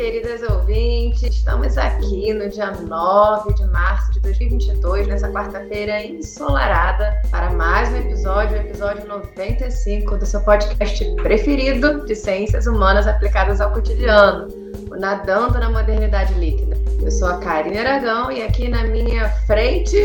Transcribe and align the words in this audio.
queridas 0.00 0.40
ouvintes. 0.50 1.22
Estamos 1.22 1.76
aqui 1.76 2.32
no 2.32 2.48
dia 2.48 2.70
9 2.70 3.52
de 3.52 3.66
março 3.66 4.10
de 4.12 4.20
2022, 4.20 5.06
nessa 5.06 5.30
quarta-feira 5.30 6.02
ensolarada, 6.02 7.20
para 7.30 7.50
mais 7.50 7.90
um 7.90 7.96
episódio, 7.96 8.56
o 8.56 8.60
episódio 8.62 9.06
95 9.06 10.16
do 10.16 10.24
seu 10.24 10.40
podcast 10.40 11.04
preferido 11.16 12.06
de 12.06 12.14
ciências 12.14 12.66
humanas 12.66 13.06
aplicadas 13.06 13.60
ao 13.60 13.74
cotidiano, 13.74 14.48
o 14.90 14.96
Nadando 14.96 15.58
na 15.58 15.68
Modernidade 15.68 16.32
Líquida. 16.32 16.78
Eu 17.02 17.10
sou 17.10 17.28
a 17.28 17.36
Karine 17.36 17.80
Aragão 17.80 18.32
e 18.32 18.42
aqui 18.42 18.68
na 18.68 18.84
minha 18.84 19.28
frente 19.46 19.98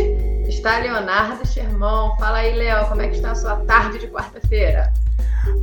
está 0.45 0.77
Leonardo 0.79 1.47
Sherman. 1.47 2.17
Fala 2.19 2.39
aí, 2.39 2.53
Léo, 2.53 2.85
como 2.89 3.01
é 3.01 3.07
que 3.07 3.15
está 3.15 3.31
a 3.31 3.35
sua 3.35 3.55
tarde 3.61 3.99
de 3.99 4.07
quarta-feira? 4.07 4.91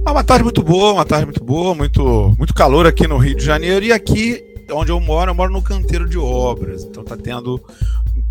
Ah, 0.05 0.11
uma 0.11 0.25
tarde 0.25 0.43
muito 0.43 0.65
boa, 0.65 0.95
uma 0.95 1.05
tarde 1.05 1.27
muito 1.27 1.45
boa, 1.45 1.77
muito, 1.77 2.35
muito 2.37 2.53
calor 2.53 2.89
aqui 2.89 3.07
no 3.07 3.19
Rio 3.19 3.37
de 3.37 3.45
Janeiro. 3.45 3.85
E 3.85 3.93
aqui, 3.93 4.43
onde 4.73 4.91
eu 4.91 4.99
moro, 4.99 5.31
eu 5.31 5.35
moro 5.35 5.53
no 5.53 5.63
canteiro 5.63 6.09
de 6.09 6.19
obras. 6.19 6.83
Então 6.83 7.05
tá 7.05 7.17
tendo 7.17 7.63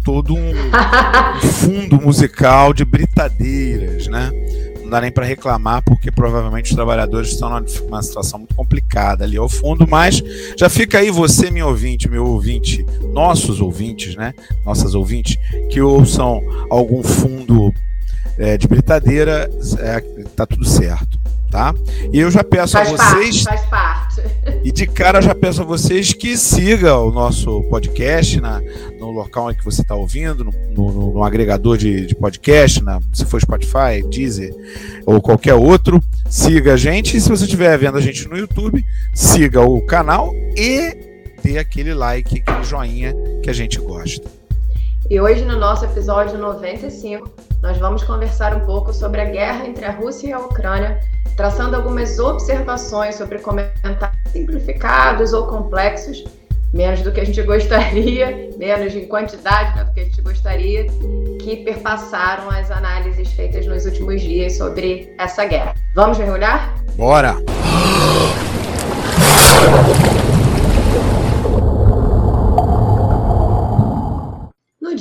todo 0.04 0.36
um, 0.36 0.50
um 0.50 1.40
fundo 1.48 2.02
musical 2.02 2.74
de 2.74 2.84
britadeiras, 2.84 4.08
né? 4.08 4.32
Não 4.82 4.90
dá 4.90 5.00
nem 5.00 5.12
para 5.14 5.26
reclamar, 5.26 5.82
porque 5.86 6.12
provavelmente 6.12 6.72
os 6.72 6.76
trabalhadores 6.76 7.30
estão 7.30 7.50
numa 7.50 8.04
situação 8.04 8.40
muito 8.40 8.54
complicada 8.54 9.24
ali 9.24 9.38
ao 9.38 9.48
fundo, 9.48 9.88
mas 9.88 10.22
já 10.58 10.68
fica 10.68 10.98
aí 10.98 11.10
você, 11.10 11.50
meu 11.50 11.70
ouvinte, 11.70 12.10
meu 12.10 12.26
ouvinte, 12.26 12.86
nossos 13.14 13.62
ouvintes, 13.62 14.14
né? 14.18 14.34
Nossas 14.66 14.94
ouvintes, 14.94 15.38
que 15.70 15.80
ouçam 15.80 16.44
algum 16.70 17.02
fundo 17.02 17.74
é, 18.38 18.58
de 18.58 18.68
britadeira, 18.68 19.50
é, 19.80 20.02
tá 20.36 20.46
tudo 20.46 20.66
certo 20.66 21.21
tá? 21.52 21.76
E 22.12 22.20
eu 22.20 22.32
já 22.32 22.44
peço 22.44 22.74
faz 22.74 22.88
a 22.88 22.92
vocês. 22.92 23.44
Parte, 23.44 23.44
faz 23.44 23.70
parte. 23.70 24.22
E 24.64 24.72
de 24.72 24.86
cara 24.86 25.22
já 25.22 25.34
peço 25.34 25.62
a 25.62 25.66
vocês 25.66 26.14
que 26.14 26.38
siga 26.38 26.96
o 26.96 27.12
nosso 27.12 27.64
podcast 27.64 28.40
na, 28.40 28.62
no 29.00 29.10
local 29.10 29.52
em 29.52 29.56
que 29.56 29.66
você 29.66 29.82
está 29.82 29.96
ouvindo, 29.96 30.44
no, 30.44 30.52
no, 30.52 31.14
no 31.14 31.24
agregador 31.24 31.78
de, 31.78 32.06
de, 32.06 32.16
podcast, 32.16 32.84
na, 32.84 33.00
se 33.12 33.26
for 33.26 33.42
Spotify, 33.42 34.04
Deezer 34.08 34.54
ou 35.06 35.22
qualquer 35.22 35.56
outro. 35.56 36.02
Siga 36.30 36.74
a 36.74 36.78
gente. 36.78 37.18
E 37.18 37.22
se 37.22 37.28
você 37.28 37.46
estiver 37.46 37.76
vendo 37.78 37.98
a 37.98 38.02
gente 38.02 38.28
no 38.28 38.38
YouTube, 38.38 38.86
siga 39.14 39.62
o 39.62 39.82
canal 39.82 40.32
e 40.56 40.96
dê 41.44 41.58
aquele 41.58 41.94
like, 41.94 42.40
aquele 42.40 42.64
joinha 42.64 43.16
que 43.42 43.50
a 43.50 43.54
gente 43.54 43.80
gosta. 43.80 44.30
E 45.10 45.20
hoje, 45.20 45.44
no 45.44 45.60
nosso 45.60 45.84
episódio 45.86 46.38
95, 46.38 47.30
nós 47.62 47.78
vamos 47.78 48.04
conversar 48.04 48.56
um 48.56 48.62
pouco 48.62 48.92
sobre 48.92 49.22
a 49.22 49.26
guerra 49.26 49.68
entre 49.68 49.86
a 49.86 49.92
Rússia 49.92 50.28
e 50.28 50.34
a 50.34 50.40
Ucrânia 50.40 51.00
traçando 51.36 51.76
algumas 51.76 52.20
observações 52.20 53.16
sobre 53.16 53.40
comentários 53.40 54.32
simplificados 54.32 55.34
ou 55.34 55.48
complexos, 55.48 56.24
menos 56.74 57.02
do 57.02 57.12
que 57.12 57.20
a 57.20 57.26
gente 57.26 57.42
gostaria, 57.44 58.50
menos 58.58 58.96
em 58.96 59.08
quantidade 59.08 59.76
né, 59.76 59.84
do 59.84 59.94
que 59.94 60.02
a 60.02 60.04
gente 60.04 60.22
gostaria, 60.22 60.86
que 61.40 61.58
perpassaram 61.58 62.50
as 62.50 62.70
análises 62.72 63.32
feitas 63.34 63.66
nos 63.66 63.86
últimos 63.86 64.22
dias 64.22 64.58
sobre 64.58 65.14
essa 65.18 65.46
guerra. 65.46 65.74
Vamos 65.96 66.18
mergulhar? 66.18 66.74
Bora! 66.96 67.36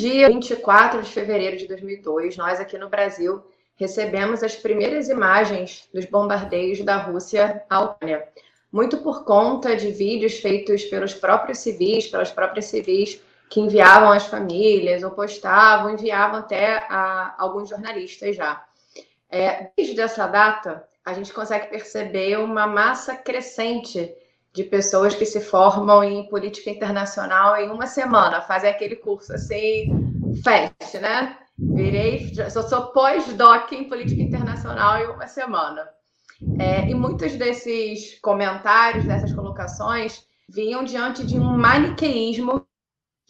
Dia 0.00 0.28
24 0.28 1.02
de 1.02 1.10
fevereiro 1.10 1.58
de 1.58 1.68
2002, 1.68 2.34
nós 2.38 2.58
aqui 2.58 2.78
no 2.78 2.88
Brasil 2.88 3.42
recebemos 3.76 4.42
as 4.42 4.56
primeiras 4.56 5.10
imagens 5.10 5.86
dos 5.92 6.06
bombardeios 6.06 6.82
da 6.82 6.96
Rússia 6.96 7.62
à 7.68 7.82
Ucrânia, 7.82 8.26
muito 8.72 8.98
por 8.98 9.24
conta 9.24 9.76
de 9.76 9.90
vídeos 9.90 10.38
feitos 10.38 10.84
pelos 10.84 11.12
próprios 11.12 11.58
civis, 11.58 12.06
pelas 12.06 12.30
próprias 12.30 12.64
civis 12.66 13.20
que 13.50 13.60
enviavam 13.60 14.10
às 14.10 14.26
famílias 14.26 15.02
ou 15.02 15.10
postavam, 15.10 15.90
enviavam 15.92 16.38
até 16.38 16.76
a 16.88 17.34
alguns 17.36 17.68
jornalistas 17.68 18.36
já. 18.36 18.64
É, 19.28 19.70
desde 19.76 20.00
essa 20.00 20.26
data, 20.26 20.88
a 21.04 21.12
gente 21.12 21.32
consegue 21.32 21.66
perceber 21.66 22.38
uma 22.38 22.66
massa 22.66 23.16
crescente 23.16 24.14
de 24.52 24.64
pessoas 24.64 25.14
que 25.14 25.24
se 25.24 25.40
formam 25.40 26.02
em 26.02 26.28
política 26.28 26.70
internacional 26.70 27.56
em 27.56 27.70
uma 27.70 27.86
semana, 27.86 28.40
fazem 28.40 28.70
aquele 28.70 28.96
curso 28.96 29.32
assim, 29.32 29.88
fast, 30.42 30.98
né? 30.98 31.36
Virei, 31.56 32.32
só 32.50 32.62
sou 32.62 32.86
pós-doc 32.86 33.70
em 33.72 33.88
política 33.88 34.22
internacional 34.22 34.98
em 34.98 35.06
uma 35.08 35.26
semana. 35.26 35.88
É, 36.58 36.88
e 36.88 36.94
muitos 36.94 37.36
desses 37.36 38.18
comentários, 38.20 39.04
dessas 39.04 39.32
colocações, 39.32 40.24
vinham 40.48 40.82
diante 40.82 41.24
de 41.24 41.38
um 41.38 41.56
maniqueísmo 41.56 42.66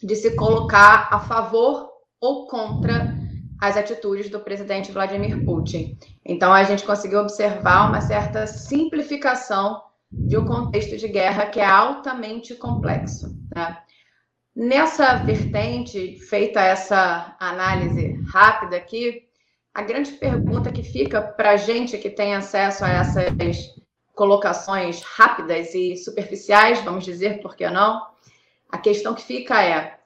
de 0.01 0.15
se 0.15 0.35
colocar 0.35 1.09
a 1.11 1.19
favor 1.19 1.91
ou 2.19 2.47
contra 2.47 3.13
as 3.59 3.77
atitudes 3.77 4.29
do 4.29 4.39
presidente 4.39 4.91
Vladimir 4.91 5.43
Putin. 5.45 5.97
Então, 6.25 6.51
a 6.51 6.63
gente 6.63 6.83
conseguiu 6.83 7.19
observar 7.19 7.89
uma 7.89 8.01
certa 8.01 8.47
simplificação 8.47 9.81
de 10.11 10.37
um 10.37 10.45
contexto 10.45 10.97
de 10.97 11.07
guerra 11.07 11.45
que 11.45 11.59
é 11.59 11.65
altamente 11.65 12.55
complexo. 12.55 13.35
Né? 13.55 13.77
Nessa 14.55 15.15
vertente, 15.15 16.19
feita 16.19 16.59
essa 16.59 17.35
análise 17.39 18.21
rápida 18.27 18.75
aqui, 18.75 19.23
a 19.73 19.81
grande 19.81 20.11
pergunta 20.11 20.71
que 20.71 20.83
fica 20.83 21.21
para 21.21 21.51
a 21.51 21.57
gente 21.57 21.97
que 21.97 22.09
tem 22.09 22.35
acesso 22.35 22.83
a 22.83 22.89
essas 22.89 23.73
colocações 24.13 25.01
rápidas 25.01 25.73
e 25.73 25.95
superficiais, 25.95 26.83
vamos 26.83 27.05
dizer, 27.05 27.41
por 27.41 27.55
que 27.55 27.69
não? 27.69 28.05
A 28.69 28.77
questão 28.77 29.15
que 29.15 29.23
fica 29.23 29.63
é: 29.63 29.97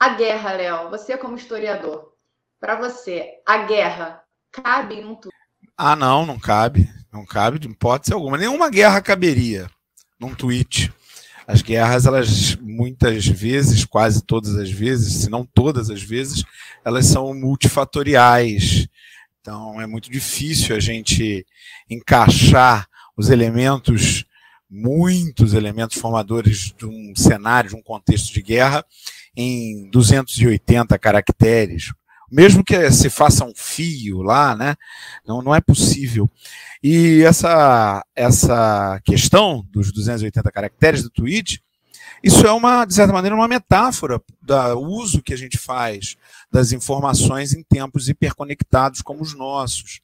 a 0.00 0.08
guerra, 0.10 0.52
Léo, 0.52 0.90
você 0.90 1.16
como 1.18 1.36
historiador, 1.36 2.12
para 2.58 2.76
você, 2.76 3.40
a 3.44 3.58
guerra 3.58 4.22
cabe 4.50 4.96
em 4.96 5.04
um? 5.04 5.18
Ah, 5.76 5.94
não, 5.94 6.24
não 6.24 6.38
cabe. 6.38 6.88
Não 7.16 7.24
cabe 7.24 7.58
de 7.58 7.66
hipótese 7.66 8.12
alguma. 8.12 8.36
Nenhuma 8.36 8.68
guerra 8.68 9.00
caberia 9.00 9.70
num 10.20 10.34
tweet. 10.34 10.92
As 11.46 11.62
guerras, 11.62 12.04
elas 12.04 12.56
muitas 12.56 13.26
vezes, 13.26 13.86
quase 13.86 14.22
todas 14.22 14.54
as 14.56 14.70
vezes, 14.70 15.22
se 15.22 15.30
não 15.30 15.42
todas 15.42 15.88
as 15.88 16.02
vezes, 16.02 16.44
elas 16.84 17.06
são 17.06 17.32
multifatoriais. 17.32 18.86
Então 19.40 19.80
é 19.80 19.86
muito 19.86 20.10
difícil 20.10 20.76
a 20.76 20.80
gente 20.80 21.46
encaixar 21.88 22.86
os 23.16 23.30
elementos, 23.30 24.26
muitos 24.68 25.54
elementos 25.54 25.96
formadores 25.96 26.74
de 26.76 26.84
um 26.84 27.14
cenário, 27.16 27.70
de 27.70 27.76
um 27.76 27.82
contexto 27.82 28.34
de 28.34 28.42
guerra, 28.42 28.84
em 29.34 29.88
280 29.88 30.98
caracteres. 30.98 31.94
Mesmo 32.30 32.64
que 32.64 32.90
se 32.90 33.08
faça 33.08 33.44
um 33.44 33.52
fio 33.54 34.22
lá, 34.22 34.54
né? 34.54 34.74
Não, 35.26 35.42
não 35.42 35.54
é 35.54 35.60
possível. 35.60 36.30
E 36.82 37.22
essa, 37.22 38.04
essa 38.14 39.00
questão 39.04 39.66
dos 39.70 39.92
280 39.92 40.50
caracteres 40.50 41.02
do 41.02 41.10
tweet, 41.10 41.62
isso 42.22 42.46
é 42.46 42.52
uma, 42.52 42.84
de 42.84 42.94
certa 42.94 43.12
maneira, 43.12 43.36
uma 43.36 43.48
metáfora 43.48 44.20
do 44.42 44.80
uso 44.80 45.22
que 45.22 45.32
a 45.32 45.36
gente 45.36 45.58
faz 45.58 46.16
das 46.50 46.72
informações 46.72 47.52
em 47.52 47.62
tempos 47.62 48.08
hiperconectados 48.08 49.02
como 49.02 49.22
os 49.22 49.34
nossos. 49.34 50.00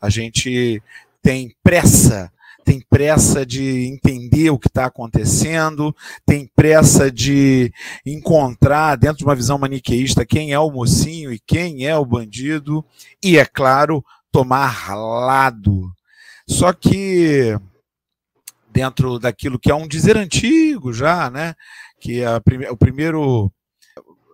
A 0.00 0.08
gente 0.08 0.82
tem 1.22 1.54
pressa, 1.62 2.32
tem 2.70 2.80
pressa 2.80 3.44
de 3.44 3.88
entender 3.88 4.50
o 4.50 4.58
que 4.58 4.68
está 4.68 4.84
acontecendo, 4.84 5.92
tem 6.24 6.46
pressa 6.54 7.10
de 7.10 7.72
encontrar, 8.06 8.96
dentro 8.96 9.18
de 9.18 9.24
uma 9.24 9.34
visão 9.34 9.58
maniqueísta, 9.58 10.24
quem 10.24 10.52
é 10.52 10.58
o 10.60 10.70
mocinho 10.70 11.32
e 11.32 11.40
quem 11.40 11.84
é 11.84 11.96
o 11.96 12.06
bandido, 12.06 12.84
e, 13.20 13.36
é 13.36 13.44
claro, 13.44 14.04
tomar 14.30 14.94
lado 14.94 15.90
só 16.48 16.72
que 16.72 17.56
dentro 18.72 19.18
daquilo 19.18 19.58
que 19.58 19.70
é 19.70 19.74
um 19.74 19.86
dizer 19.86 20.16
antigo 20.16 20.92
já, 20.92 21.28
né? 21.28 21.54
Que 22.00 22.22
é 22.22 22.40
prime 22.40 22.68
o 22.68 22.76
primeiro 22.76 23.52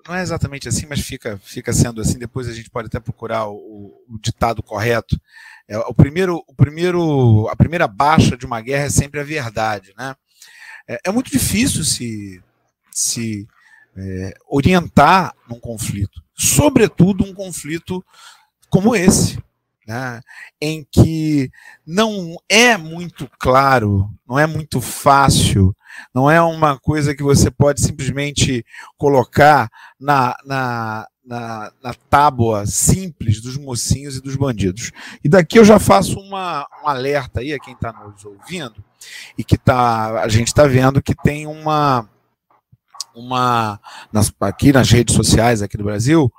não 0.09 0.15
é 0.15 0.23
exatamente 0.23 0.69
assim, 0.69 0.87
mas 0.87 1.01
fica, 1.01 1.39
fica 1.43 1.73
sendo 1.73 2.01
assim. 2.01 2.19
Depois 2.19 2.49
a 2.49 2.53
gente 2.53 2.71
pode 2.71 2.87
até 2.87 3.01
procurar 3.01 3.49
o, 3.49 4.03
o 4.09 4.19
ditado 4.21 4.63
correto. 4.63 5.21
É, 5.69 5.79
o 5.79 5.95
primeiro, 5.95 6.43
o 6.47 6.55
primeiro, 6.55 7.49
a 7.49 7.57
primeira 7.57 7.89
baixa 7.89 8.37
de 8.37 8.47
uma 8.47 8.61
guerra 8.61 8.85
é 8.85 8.91
sempre 8.91 9.21
a 9.21 9.25
verdade, 9.25 9.93
né? 9.97 10.15
É, 10.89 11.01
é 11.07 11.11
muito 11.11 11.31
difícil 11.31 11.85
se, 11.85 12.41
se 12.93 13.49
é, 13.97 14.35
orientar 14.49 15.35
num 15.49 15.59
conflito, 15.59 16.23
sobretudo 16.35 17.25
um 17.25 17.35
conflito 17.35 18.05
como 18.71 18.95
esse, 18.95 19.39
né, 19.87 20.21
em 20.61 20.85
que 20.91 21.51
não 21.87 22.37
é 22.49 22.77
muito 22.77 23.31
claro, 23.39 24.11
não 24.29 24.39
é 24.39 24.47
muito 24.47 24.81
fácil, 24.81 25.75
não 26.13 26.31
é 26.31 26.43
uma 26.43 26.79
coisa 26.79 27.15
que 27.15 27.23
você 27.23 27.51
pode 27.51 27.81
simplesmente 27.81 28.65
colocar 28.99 29.71
na, 29.99 30.37
na, 30.45 31.07
na, 31.27 31.73
na, 31.83 31.93
tábua 32.09 32.65
simples 32.67 33.41
dos 33.41 33.57
mocinhos 33.57 34.17
e 34.17 34.23
dos 34.23 34.37
bandidos. 34.37 34.93
E 35.25 35.29
daqui 35.29 35.59
eu 35.59 35.65
já 35.65 35.79
faço 35.79 36.19
uma, 36.21 36.67
um 36.83 36.89
alerta 36.89 37.41
aí 37.41 37.53
a 37.53 37.59
quem 37.59 37.75
está 37.75 37.93
nos 37.93 38.25
ouvindo 38.25 38.83
e 39.37 39.43
que 39.43 39.59
tá, 39.59 40.23
a 40.23 40.29
gente 40.29 40.49
está 40.49 40.67
vendo 40.67 41.03
que 41.03 41.15
tem 41.15 41.47
uma, 41.47 42.09
uma 43.15 43.81
nas, 44.13 44.33
aqui 44.41 44.73
nas 44.73 44.91
redes 44.91 45.15
sociais 45.15 45.63
aqui 45.63 45.77
do 45.77 45.85
Brasil 45.85 46.33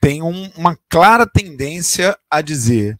tem 0.00 0.22
um, 0.22 0.50
uma 0.56 0.76
clara 0.88 1.26
tendência 1.26 2.16
a 2.30 2.40
dizer 2.40 2.96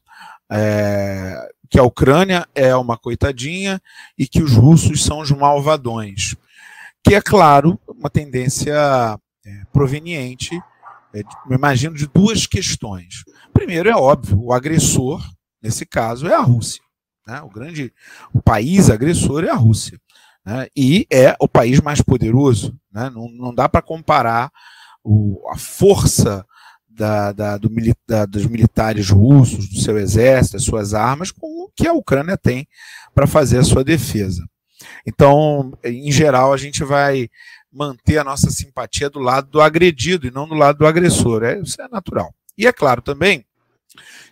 é, 0.51 1.49
que 1.71 1.79
a 1.79 1.83
Ucrânia 1.83 2.47
é 2.55 2.77
uma 2.77 2.99
coitadinha 2.99 3.81
e 4.19 4.29
que 4.29 4.43
os 4.43 4.53
russos 4.53 5.03
são 5.03 5.21
os 5.21 5.31
malvadões. 5.31 6.37
Que 7.03 7.15
é, 7.15 7.23
claro, 7.23 7.81
uma 7.89 8.11
tendência 8.11 8.75
é, 9.47 9.63
proveniente, 9.73 10.61
é, 11.15 11.23
imagino, 11.51 11.95
de 11.95 12.07
duas 12.07 12.47
questões. 12.47 13.25
Primeiro, 13.53 13.89
é 13.89 13.95
óbvio, 13.95 14.41
o 14.41 14.53
agressor, 14.53 15.23
nesse 15.63 15.85
caso, 15.85 16.27
é 16.27 16.35
a 16.35 16.41
Rússia. 16.41 16.83
Né? 17.27 17.41
O 17.43 17.49
grande 17.49 17.93
o 18.33 18.43
país 18.43 18.91
agressor 18.91 19.45
é 19.45 19.51
a 19.51 19.55
Rússia. 19.55 19.99
Né? 20.45 20.69
E 20.77 21.07
é 21.11 21.37
o 21.41 21.49
país 21.49 21.81
mais 21.81 22.01
poderoso. 22.01 22.77
Né? 22.93 23.11
Não, 23.11 23.29
não 23.31 23.55
dá 23.55 23.69
para 23.69 23.83
comparar 23.83 24.51
o, 25.05 25.43
a 25.51 25.57
força 25.57 26.45
da, 26.89 27.33
da, 27.33 27.57
do, 27.57 27.71
da, 28.07 28.27
dos 28.27 28.47
militares 28.47 29.11
russos, 29.11 29.69
do 29.69 29.81
seu 29.81 29.99
exército, 29.99 30.57
das 30.57 30.65
suas 30.65 30.93
armas, 30.93 31.31
com 31.31 31.65
o 31.65 31.71
que 31.75 31.87
a 31.87 31.93
Ucrânia 31.93 32.37
tem 32.37 32.67
para 33.15 33.27
fazer 33.27 33.59
a 33.59 33.65
sua 33.65 33.83
defesa. 33.83 34.45
Então, 35.07 35.73
em 35.85 36.11
geral, 36.11 36.53
a 36.53 36.57
gente 36.57 36.85
vai 36.85 37.29
manter 37.73 38.19
a 38.19 38.25
nossa 38.25 38.51
simpatia 38.51 39.09
do 39.09 39.21
lado 39.21 39.49
do 39.49 39.61
agredido 39.61 40.27
e 40.27 40.31
não 40.31 40.49
do 40.49 40.55
lado 40.55 40.79
do 40.79 40.87
agressor. 40.87 41.43
É, 41.45 41.59
isso 41.61 41.81
é 41.81 41.89
natural. 41.89 42.35
E 42.57 42.67
é 42.67 42.73
claro 42.73 43.01
também, 43.01 43.45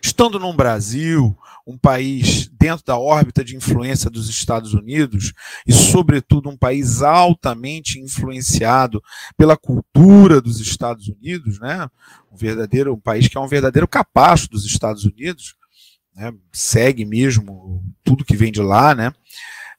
estando 0.01 0.39
num 0.39 0.55
Brasil, 0.55 1.37
um 1.65 1.77
país 1.77 2.49
dentro 2.59 2.83
da 2.83 2.97
órbita 2.97 3.43
de 3.43 3.55
influência 3.55 4.09
dos 4.09 4.27
Estados 4.27 4.73
Unidos 4.73 5.33
e, 5.67 5.71
sobretudo, 5.71 6.49
um 6.49 6.57
país 6.57 7.01
altamente 7.01 7.99
influenciado 7.99 9.01
pela 9.37 9.55
cultura 9.55 10.41
dos 10.41 10.59
Estados 10.59 11.07
Unidos, 11.07 11.59
né? 11.59 11.87
Um 12.31 12.35
verdadeiro 12.35 12.93
um 12.93 12.99
país 12.99 13.27
que 13.27 13.37
é 13.37 13.39
um 13.39 13.47
verdadeiro 13.47 13.87
capacho 13.87 14.49
dos 14.49 14.65
Estados 14.65 15.05
Unidos, 15.05 15.55
né? 16.15 16.33
segue 16.51 17.05
mesmo 17.05 17.83
tudo 18.03 18.25
que 18.25 18.35
vem 18.35 18.51
de 18.51 18.61
lá, 18.61 18.95
né? 18.95 19.13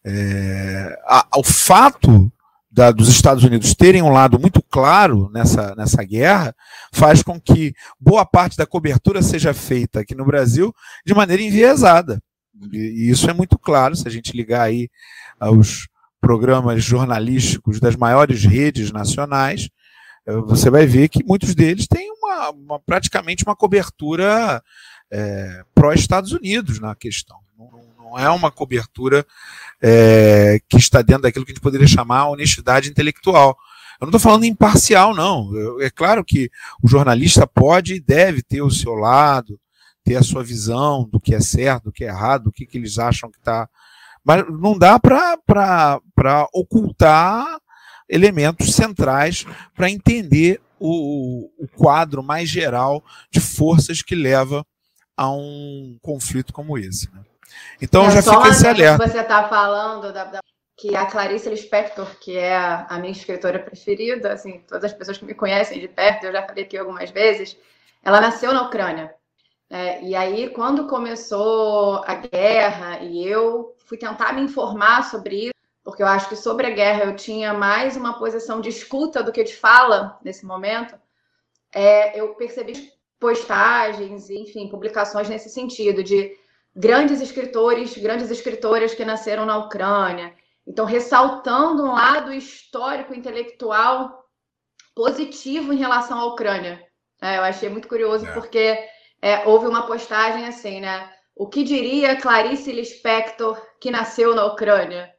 É, 0.04 0.96
a, 1.06 1.26
o 1.36 1.42
fato 1.42 2.32
da, 2.70 2.92
dos 2.92 3.08
Estados 3.08 3.42
Unidos 3.42 3.74
terem 3.74 4.00
um 4.00 4.12
lado 4.12 4.38
muito 4.38 4.62
claro 4.62 5.28
nessa, 5.32 5.74
nessa 5.74 6.04
guerra 6.04 6.54
faz 6.92 7.22
com 7.22 7.40
que 7.40 7.74
boa 7.98 8.24
parte 8.24 8.56
da 8.56 8.66
cobertura 8.66 9.22
seja 9.22 9.52
feita 9.52 10.00
aqui 10.00 10.14
no 10.14 10.24
Brasil 10.24 10.72
de 11.04 11.12
maneira 11.12 11.42
enviesada. 11.42 12.22
E, 12.72 13.10
isso 13.10 13.28
é 13.28 13.32
muito 13.32 13.58
claro 13.58 13.96
se 13.96 14.06
a 14.06 14.10
gente 14.10 14.36
ligar 14.36 14.62
aí 14.62 14.88
aos 15.38 15.88
programas 16.20 16.84
jornalísticos 16.84 17.80
das 17.80 17.96
maiores 17.96 18.44
redes 18.44 18.92
nacionais, 18.92 19.68
eh, 20.26 20.36
você 20.46 20.68
vai 20.70 20.86
ver 20.86 21.08
que 21.08 21.24
muitos 21.24 21.54
deles 21.54 21.88
têm 21.88 22.10
uma, 22.12 22.50
uma 22.50 22.80
praticamente 22.80 23.42
uma 23.42 23.56
cobertura 23.56 24.62
é, 25.10 25.64
pró-Estados 25.74 26.32
Unidos 26.32 26.78
na 26.78 26.94
questão. 26.94 27.38
Não, 27.58 27.70
não 27.98 28.18
é 28.18 28.28
uma 28.30 28.50
cobertura 28.50 29.26
é, 29.82 30.60
que 30.68 30.76
está 30.76 31.02
dentro 31.02 31.22
daquilo 31.22 31.44
que 31.44 31.52
a 31.52 31.54
gente 31.54 31.62
poderia 31.62 31.86
chamar 31.86 32.28
honestidade 32.28 32.90
intelectual. 32.90 33.56
Eu 34.00 34.06
não 34.06 34.08
estou 34.08 34.20
falando 34.20 34.44
imparcial, 34.44 35.14
não. 35.14 35.50
É 35.80 35.90
claro 35.90 36.24
que 36.24 36.50
o 36.82 36.88
jornalista 36.88 37.46
pode 37.46 37.94
e 37.94 38.00
deve 38.00 38.42
ter 38.42 38.62
o 38.62 38.70
seu 38.70 38.94
lado, 38.94 39.60
ter 40.02 40.16
a 40.16 40.22
sua 40.22 40.42
visão 40.42 41.08
do 41.10 41.20
que 41.20 41.34
é 41.34 41.40
certo, 41.40 41.84
do 41.84 41.92
que 41.92 42.04
é 42.04 42.08
errado, 42.08 42.44
do 42.44 42.52
que, 42.52 42.66
que 42.66 42.78
eles 42.78 42.98
acham 42.98 43.30
que 43.30 43.38
está. 43.38 43.68
Mas 44.24 44.44
não 44.48 44.78
dá 44.78 44.98
para 44.98 46.48
ocultar 46.52 47.58
elementos 48.08 48.74
centrais 48.74 49.46
para 49.74 49.90
entender 49.90 50.60
o, 50.78 51.50
o, 51.58 51.68
quadro 51.68 52.22
mais 52.22 52.48
geral 52.48 53.04
de 53.30 53.38
forças 53.38 54.02
que 54.02 54.14
leva 54.14 54.66
a 55.16 55.30
um 55.30 55.98
conflito 56.00 56.52
como 56.52 56.78
esse. 56.78 57.10
Né? 57.12 57.20
Então 57.80 58.06
é, 58.06 58.10
já 58.10 58.22
fica 58.22 58.48
esse 58.48 58.66
alerta. 58.66 59.08
Você 59.08 59.20
está 59.20 59.48
falando 59.48 60.12
da, 60.12 60.24
da, 60.24 60.40
que 60.76 60.96
a 60.96 61.06
Clarice 61.06 61.48
Lispector, 61.48 62.06
que 62.18 62.36
é 62.36 62.56
a, 62.56 62.86
a, 62.88 62.98
minha 62.98 63.12
escritora 63.12 63.58
preferida, 63.58 64.32
assim, 64.32 64.60
todas 64.66 64.84
as 64.84 64.92
pessoas 64.92 65.18
que 65.18 65.24
me 65.24 65.34
conhecem 65.34 65.78
de 65.78 65.88
perto, 65.88 66.24
eu 66.24 66.32
já 66.32 66.46
falei 66.46 66.64
aqui 66.64 66.78
algumas 66.78 67.10
vezes, 67.10 67.56
ela 68.02 68.20
nasceu 68.20 68.52
na 68.52 68.62
Ucrânia. 68.62 69.14
É, 69.68 70.02
e 70.02 70.16
aí, 70.16 70.50
quando 70.50 70.88
começou 70.88 72.02
a 72.04 72.14
guerra 72.14 73.00
e 73.00 73.24
eu 73.26 73.76
fui 73.86 73.98
tentar 73.98 74.32
me 74.32 74.40
informar 74.40 75.04
sobre 75.04 75.44
isso, 75.44 75.54
porque 75.84 76.02
eu 76.02 76.06
acho 76.06 76.28
que 76.28 76.36
sobre 76.36 76.66
a 76.66 76.70
guerra 76.70 77.04
eu 77.04 77.16
tinha 77.16 77.52
mais 77.52 77.96
uma 77.96 78.18
posição 78.18 78.60
de 78.60 78.68
escuta 78.68 79.22
do 79.22 79.32
que 79.32 79.44
de 79.44 79.54
fala 79.54 80.18
nesse 80.24 80.44
momento, 80.44 80.96
é, 81.72 82.18
eu 82.18 82.34
percebi 82.34 82.90
postagens, 83.18 84.30
enfim, 84.30 84.68
publicações 84.68 85.28
nesse 85.28 85.50
sentido, 85.50 86.02
de 86.02 86.32
grandes 86.74 87.20
escritores, 87.20 87.96
grandes 87.96 88.30
escritoras 88.30 88.94
que 88.94 89.04
nasceram 89.04 89.44
na 89.44 89.56
Ucrânia. 89.58 90.34
Então, 90.66 90.84
ressaltando 90.84 91.84
um 91.84 91.92
lado 91.92 92.32
histórico, 92.32 93.14
intelectual 93.14 94.24
positivo 94.94 95.72
em 95.72 95.78
relação 95.78 96.18
à 96.18 96.26
Ucrânia. 96.26 96.84
É, 97.20 97.38
eu 97.38 97.42
achei 97.42 97.68
muito 97.68 97.88
curioso, 97.88 98.26
é. 98.26 98.32
porque 98.32 98.78
é, 99.20 99.46
houve 99.46 99.66
uma 99.66 99.86
postagem 99.86 100.46
assim, 100.46 100.80
né? 100.80 101.10
O 101.34 101.48
que 101.48 101.62
diria 101.62 102.20
Clarice 102.20 102.72
Lispector, 102.72 103.60
que 103.80 103.90
nasceu 103.90 104.34
na 104.34 104.44
Ucrânia? 104.44 105.10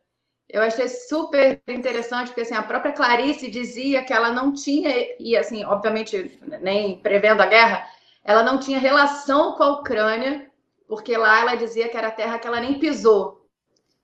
Eu 0.50 0.62
achei 0.62 0.88
super 0.88 1.62
interessante, 1.68 2.27
porque 2.27 2.42
assim, 2.42 2.53
a 2.53 2.63
própria 2.63 2.92
Clarice 2.92 3.50
dizia 3.50 4.03
que 4.03 4.13
ela 4.13 4.31
não 4.31 4.53
tinha, 4.53 4.92
e 5.19 5.36
assim, 5.38 5.63
obviamente, 5.63 6.39
nem 6.62 7.01
prevendo 7.01 7.42
a 7.42 7.45
guerra, 7.45 7.88
ela 8.24 8.44
não 8.44 8.59
tinha 8.59 8.77
relação 8.77 9.53
com 9.53 9.63
a 9.63 9.71
Ucrânia, 9.80 10.50
porque 10.91 11.15
lá 11.15 11.39
ela 11.39 11.55
dizia 11.55 11.88
que 11.88 11.95
era 11.95 12.11
terra 12.11 12.38
que 12.38 12.45
ela 12.45 12.59
nem 12.59 12.77
pisou. 12.77 13.47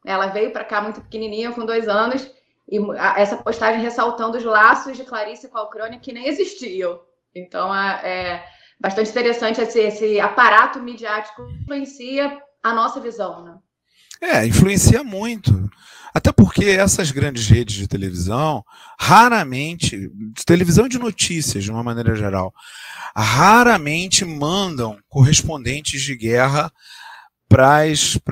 Ela 0.05 0.27
veio 0.27 0.53
para 0.53 0.63
cá 0.63 0.79
muito 0.79 1.01
pequenininha, 1.01 1.51
com 1.51 1.65
dois 1.65 1.85
anos, 1.85 2.31
e 2.65 2.79
essa 3.17 3.35
postagem 3.35 3.81
ressaltando 3.81 4.37
os 4.37 4.45
laços 4.45 4.95
de 4.95 5.03
Clarice 5.03 5.49
com 5.49 5.57
a 5.57 5.63
Ucrânia 5.63 5.99
que 5.99 6.13
nem 6.13 6.29
existiam. 6.29 6.97
Então 7.35 7.75
é, 7.75 8.41
bastante 8.79 9.09
interessante 9.09 9.59
esse, 9.59 9.81
esse 9.81 10.17
aparato 10.21 10.79
midiático 10.79 11.41
influencia 11.61 12.41
a 12.63 12.73
nossa 12.73 13.01
visão, 13.01 13.43
né? 13.43 13.57
É, 14.21 14.45
influencia 14.45 15.03
muito. 15.03 15.69
Até 16.17 16.31
porque 16.31 16.65
essas 16.65 17.11
grandes 17.11 17.47
redes 17.47 17.75
de 17.75 17.87
televisão, 17.87 18.63
raramente, 18.99 20.09
de 20.33 20.43
televisão 20.43 20.87
de 20.87 20.97
notícias, 20.97 21.63
de 21.63 21.69
uma 21.69 21.83
maneira 21.83 22.15
geral, 22.15 22.51
raramente 23.15 24.25
mandam 24.25 24.97
correspondentes 25.07 26.01
de 26.01 26.17
guerra 26.17 26.73
para 27.47 27.83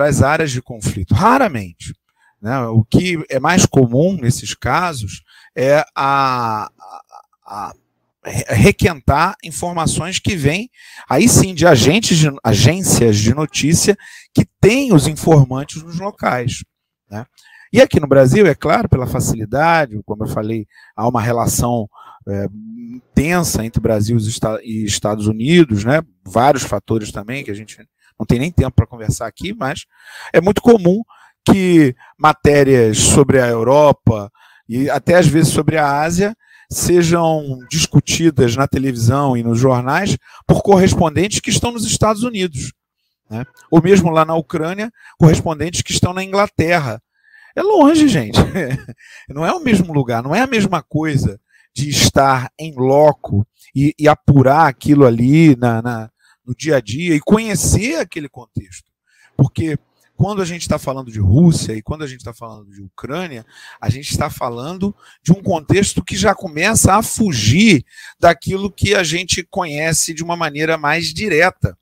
as 0.07 0.21
áreas 0.24 0.50
de 0.50 0.63
conflito. 0.63 1.13
Raramente. 1.13 1.93
Né? 2.41 2.59
O 2.62 2.83
que 2.83 3.24
é 3.29 3.39
mais 3.39 3.67
comum 3.67 4.17
nesses 4.19 4.55
casos 4.55 5.21
é 5.55 5.86
a, 5.95 6.67
a, 7.45 7.71
a 7.71 7.74
requentar 8.48 9.36
informações 9.43 10.17
que 10.17 10.36
vêm, 10.36 10.71
aí 11.07 11.29
sim, 11.29 11.53
de 11.53 11.67
agentes 11.67 12.17
de, 12.17 12.31
agências 12.43 13.17
de 13.17 13.31
notícia 13.31 13.95
que 14.33 14.43
têm 14.59 14.91
os 14.91 15.05
informantes 15.05 15.83
nos 15.83 16.00
locais. 16.00 16.63
Né? 17.12 17.24
E 17.72 17.81
aqui 17.81 18.00
no 18.00 18.07
Brasil, 18.07 18.45
é 18.48 18.55
claro, 18.55 18.88
pela 18.88 19.07
facilidade, 19.07 20.00
como 20.05 20.24
eu 20.24 20.27
falei, 20.27 20.67
há 20.95 21.07
uma 21.07 21.22
relação 21.22 21.89
é, 22.27 22.48
tensa 23.13 23.65
entre 23.65 23.81
Brasil 23.81 24.17
e 24.63 24.84
Estados 24.86 25.27
Unidos, 25.27 25.84
né? 25.84 26.01
vários 26.24 26.63
fatores 26.63 27.12
também, 27.12 27.43
que 27.43 27.51
a 27.51 27.55
gente 27.55 27.77
não 28.19 28.25
tem 28.25 28.39
nem 28.39 28.51
tempo 28.51 28.72
para 28.72 28.88
conversar 28.88 29.27
aqui, 29.27 29.53
mas 29.53 29.86
é 30.34 30.39
muito 30.39 30.62
comum 30.62 31.01
que 31.43 31.95
matérias 32.17 32.98
sobre 32.98 33.39
a 33.39 33.48
Europa 33.48 34.31
e 34.67 34.89
até 34.89 35.15
às 35.15 35.27
vezes 35.27 35.53
sobre 35.53 35.77
a 35.77 36.01
Ásia 36.01 36.36
sejam 36.69 37.60
discutidas 37.69 38.55
na 38.55 38.67
televisão 38.67 39.38
e 39.38 39.43
nos 39.43 39.60
jornais 39.60 40.17
por 40.48 40.63
correspondentes 40.63 41.39
que 41.39 41.51
estão 41.51 41.72
nos 41.72 41.86
Estados 41.86 42.24
Unidos. 42.24 42.74
Né? 43.29 43.45
Ou 43.69 43.81
mesmo 43.81 44.10
lá 44.10 44.25
na 44.25 44.36
Ucrânia, 44.36 44.91
correspondentes 45.17 45.81
que 45.81 45.91
estão 45.91 46.13
na 46.13 46.24
Inglaterra, 46.24 47.01
é 47.55 47.62
longe, 47.62 48.07
gente. 48.07 48.38
Não 49.29 49.45
é 49.45 49.51
o 49.51 49.63
mesmo 49.63 49.93
lugar, 49.93 50.21
não 50.21 50.35
é 50.35 50.41
a 50.41 50.47
mesma 50.47 50.83
coisa 50.83 51.39
de 51.74 51.89
estar 51.89 52.51
em 52.59 52.74
loco 52.75 53.45
e, 53.75 53.93
e 54.00 54.07
apurar 54.07 54.67
aquilo 54.67 55.05
ali 55.05 55.55
na, 55.55 55.81
na, 55.81 56.09
no 56.45 56.55
dia 56.55 56.77
a 56.77 56.79
dia 56.79 57.15
e 57.15 57.19
conhecer 57.19 57.95
aquele 57.95 58.29
contexto. 58.29 58.89
Porque 59.35 59.77
quando 60.15 60.41
a 60.41 60.45
gente 60.45 60.62
está 60.62 60.79
falando 60.79 61.12
de 61.12 61.19
Rússia 61.19 61.74
e 61.74 61.81
quando 61.81 62.03
a 62.03 62.07
gente 62.07 62.19
está 62.19 62.33
falando 62.33 62.71
de 62.71 62.81
Ucrânia, 62.81 63.45
a 63.81 63.89
gente 63.89 64.09
está 64.09 64.29
falando 64.29 64.95
de 65.21 65.33
um 65.33 65.43
contexto 65.43 66.03
que 66.03 66.15
já 66.15 66.33
começa 66.33 66.95
a 66.95 67.03
fugir 67.03 67.83
daquilo 68.17 68.71
que 68.71 68.95
a 68.95 69.03
gente 69.03 69.43
conhece 69.43 70.13
de 70.13 70.24
uma 70.24 70.38
maneira 70.38 70.77
mais 70.77 71.13
direta. 71.13 71.77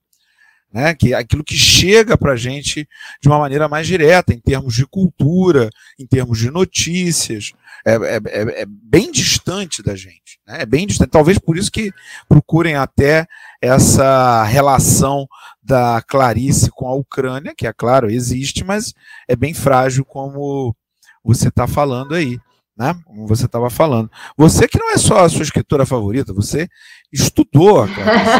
Né, 0.73 0.95
que 0.95 1.13
aquilo 1.13 1.43
que 1.43 1.53
chega 1.53 2.17
para 2.17 2.31
a 2.31 2.35
gente 2.35 2.87
de 3.21 3.27
uma 3.27 3.37
maneira 3.37 3.67
mais 3.67 3.85
direta, 3.85 4.33
em 4.33 4.39
termos 4.39 4.73
de 4.73 4.87
cultura, 4.87 5.69
em 5.99 6.07
termos 6.07 6.39
de 6.39 6.49
notícias, 6.49 7.51
é, 7.85 7.93
é, 7.93 8.15
é, 8.25 8.61
é 8.61 8.65
bem 8.65 9.11
distante 9.11 9.83
da 9.83 9.95
gente. 9.95 10.39
Né, 10.47 10.61
é 10.61 10.65
bem 10.65 10.87
distante. 10.87 11.11
Talvez 11.11 11.37
por 11.37 11.57
isso 11.57 11.71
que 11.71 11.91
procurem 12.27 12.73
até 12.73 13.27
essa 13.61 14.43
relação 14.45 15.27
da 15.61 16.01
Clarice 16.01 16.71
com 16.71 16.87
a 16.87 16.95
Ucrânia, 16.95 17.53
que 17.55 17.67
é 17.67 17.71
claro, 17.71 18.09
existe, 18.09 18.63
mas 18.63 18.95
é 19.27 19.35
bem 19.35 19.53
frágil, 19.53 20.03
como 20.03 20.75
você 21.23 21.49
está 21.49 21.67
falando 21.67 22.15
aí. 22.15 22.39
Né? 22.75 22.95
Como 23.05 23.27
você 23.27 23.45
estava 23.45 23.69
falando. 23.69 24.09
Você 24.35 24.67
que 24.67 24.79
não 24.79 24.91
é 24.91 24.97
só 24.97 25.19
a 25.19 25.29
sua 25.29 25.43
escritora 25.43 25.85
favorita, 25.85 26.33
você 26.33 26.67
estudou 27.11 27.83
a 27.83 27.87
Clarice. 27.87 28.31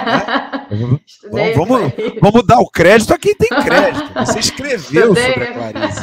Né? 1.31 1.53
vamos, 1.55 1.55
vamos, 1.55 1.93
vamos, 2.19 2.47
dar 2.47 2.59
o 2.59 2.69
crédito 2.69 3.13
a 3.13 3.19
quem 3.19 3.35
tem 3.35 3.49
crédito. 3.63 4.11
Você 4.13 4.39
escreveu 4.39 5.13
Estudei. 5.13 5.33
sobre 5.33 5.43
a 5.43 5.53
Clarice. 5.53 6.01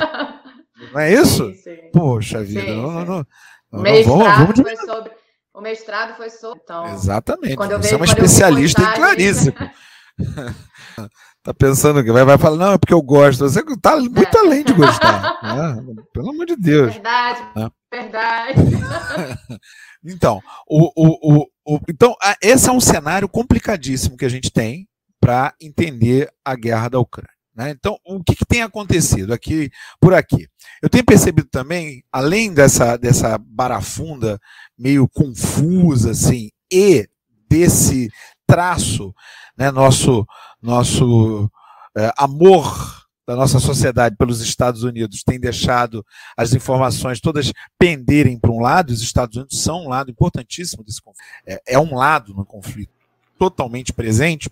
Não 0.92 1.00
é 1.00 1.12
isso? 1.12 1.46
Sim, 1.46 1.54
sim. 1.54 1.90
Poxa 1.92 2.42
vida. 2.42 2.62
Sim, 2.62 2.76
não, 2.76 2.92
não, 2.92 3.04
não, 3.04 3.26
não, 3.72 4.04
vamos, 4.04 4.56
vamos... 4.56 4.80
Sobre, 4.87 5.12
o 5.52 5.60
mestrado 5.60 6.16
foi 6.16 6.30
sobre. 6.30 6.60
Então, 6.62 6.87
Exatamente. 6.87 7.56
Você 7.56 7.78
veio, 7.78 7.92
é 7.92 7.96
uma 7.96 8.04
especialista 8.04 8.80
em 8.80 8.94
Clarice. 8.94 9.52
tá 11.42 11.52
pensando 11.52 12.04
que 12.04 12.12
vai, 12.12 12.25
vai 12.25 12.38
falar, 12.38 12.56
não, 12.56 12.72
é 12.72 12.78
porque 12.78 12.94
eu 12.94 13.02
gosto. 13.02 13.49
Você 13.49 13.62
tá 13.80 13.96
muito 13.96 14.37
é. 14.37 14.40
além 14.40 14.64
de 14.64 14.72
gostar. 14.72 15.38
Né? 15.42 15.94
Pelo 16.12 16.30
amor 16.30 16.46
de 16.46 16.56
Deus. 16.56 16.92
Verdade, 16.92 17.42
né? 17.56 17.70
Verdade. 17.90 18.61
então, 20.04 20.40
o, 20.66 20.90
o, 20.97 21.42
o, 21.42 21.47
o, 21.66 21.80
então, 21.88 22.14
esse 22.42 22.68
é 22.68 22.73
um 22.73 22.80
cenário 22.80 23.28
complicadíssimo 23.28 24.16
que 24.16 24.25
a 24.25 24.28
gente 24.28 24.50
tem 24.50 24.88
para 25.20 25.54
entender 25.61 26.32
a 26.44 26.54
guerra 26.54 26.88
da 26.88 26.99
Ucrânia. 26.99 27.30
Né? 27.54 27.70
Então, 27.70 27.99
o 28.06 28.23
que, 28.23 28.35
que, 28.35 28.47
tem 28.47 28.62
acontecido 28.62 29.32
aqui 29.32 29.70
por 30.00 30.14
aqui? 30.14 30.49
Eu 30.80 30.88
tenho 30.88 31.04
percebido 31.04 31.49
também, 31.50 32.02
além 32.11 32.54
dessa, 32.54 32.97
dessa 32.97 33.37
barafunda 33.38 34.40
meio 34.78 35.09
confusa, 35.09 36.12
assim, 36.12 36.50
e 36.73 37.06
desse 37.49 38.09
traço, 38.47 39.12
né, 39.59 39.70
nosso, 39.70 40.25
nosso 40.62 41.50
é, 41.97 42.12
amor 42.16 43.00
da 43.30 43.37
nossa 43.37 43.60
sociedade 43.60 44.16
pelos 44.16 44.40
Estados 44.40 44.82
Unidos 44.82 45.22
tem 45.22 45.38
deixado 45.38 46.04
as 46.37 46.52
informações 46.52 47.20
todas 47.20 47.52
penderem 47.78 48.37
para 48.37 48.50
um 48.50 48.58
lado, 48.58 48.90
os 48.90 49.02
Estados 49.02 49.37
Unidos 49.37 49.62
são 49.62 49.84
um 49.84 49.88
lado 49.88 50.10
importantíssimo 50.10 50.82
desse 50.82 51.00
conflito. 51.00 51.25
É, 51.46 51.62
é 51.75 51.78
um 51.78 51.94
lado 51.94 52.34
no 52.34 52.44
conflito 52.44 52.90
totalmente 53.38 53.92
presente. 53.92 54.50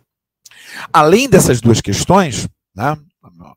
Além 0.93 1.29
dessas 1.29 1.61
duas 1.61 1.81
questões, 1.81 2.49
né, 2.73 2.97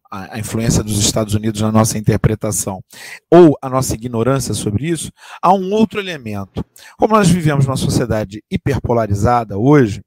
a, 0.09 0.39
influência 0.39 0.83
dos 0.83 0.97
Estados 0.97 1.35
Unidos 1.35 1.61
na 1.61 1.71
nossa 1.71 1.99
interpretação 1.99 2.83
ou 3.29 3.55
a 3.61 3.69
nossa 3.69 3.93
ignorância 3.93 4.55
sobre 4.55 4.87
isso, 4.87 5.11
há 5.39 5.53
um 5.53 5.71
outro 5.71 5.99
elemento. 5.99 6.65
Como 6.97 7.13
nós 7.13 7.29
vivemos 7.29 7.67
numa 7.67 7.77
sociedade 7.77 8.43
hiperpolarizada 8.49 9.55
hoje, 9.55 10.01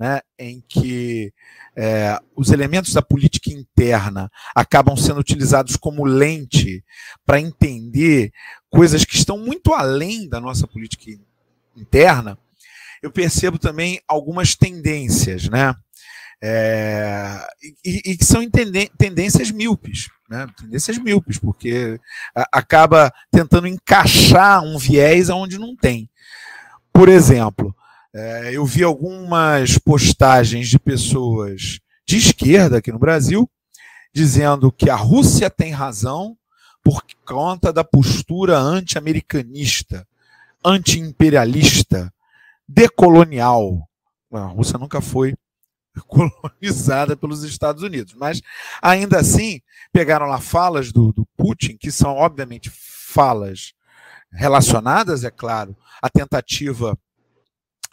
né, 0.00 0.22
em 0.38 0.64
que 0.66 1.30
é, 1.76 2.18
os 2.34 2.50
elementos 2.50 2.94
da 2.94 3.02
política 3.02 3.50
interna 3.50 4.32
acabam 4.56 4.96
sendo 4.96 5.20
utilizados 5.20 5.76
como 5.76 6.06
lente 6.06 6.82
para 7.26 7.38
entender 7.38 8.32
coisas 8.70 9.04
que 9.04 9.14
estão 9.14 9.36
muito 9.36 9.74
além 9.74 10.26
da 10.26 10.40
nossa 10.40 10.66
política 10.66 11.10
interna, 11.76 12.38
eu 13.02 13.10
percebo 13.10 13.58
também 13.58 14.00
algumas 14.08 14.54
tendências, 14.54 15.50
né? 15.50 15.74
É, 16.42 17.46
e, 17.84 18.16
que 18.16 18.24
são 18.24 18.40
tendências 18.96 19.50
míopes, 19.50 20.08
né? 20.30 20.46
tendências 20.58 20.96
míopes, 20.96 21.36
porque 21.36 22.00
acaba 22.50 23.12
tentando 23.30 23.66
encaixar 23.66 24.62
um 24.62 24.78
viés 24.78 25.28
aonde 25.28 25.58
não 25.58 25.76
tem. 25.76 26.08
Por 26.90 27.10
exemplo, 27.10 27.76
é, 28.14 28.50
eu 28.52 28.64
vi 28.64 28.82
algumas 28.82 29.78
postagens 29.78 30.68
de 30.68 30.78
pessoas 30.78 31.78
de 32.06 32.16
esquerda 32.16 32.78
aqui 32.78 32.90
no 32.90 32.98
Brasil 32.98 33.48
dizendo 34.12 34.72
que 34.72 34.90
a 34.90 34.96
Rússia 34.96 35.48
tem 35.48 35.70
razão 35.70 36.36
por 36.82 37.02
conta 37.24 37.72
da 37.72 37.84
postura 37.84 38.58
anti-americanista, 38.58 40.06
anti-imperialista, 40.64 42.12
decolonial. 42.66 43.88
A 44.32 44.46
Rússia 44.46 44.78
nunca 44.78 45.00
foi 45.00 45.34
colonizada 46.08 47.16
pelos 47.16 47.44
Estados 47.44 47.82
Unidos. 47.82 48.14
Mas, 48.14 48.40
ainda 48.82 49.20
assim, 49.20 49.60
pegaram 49.92 50.26
lá 50.26 50.40
falas 50.40 50.90
do, 50.90 51.12
do 51.12 51.26
Putin, 51.36 51.76
que 51.76 51.92
são, 51.92 52.16
obviamente, 52.16 52.70
falas 52.70 53.72
relacionadas, 54.32 55.22
é 55.24 55.30
claro, 55.30 55.76
à 56.00 56.08
tentativa 56.08 56.98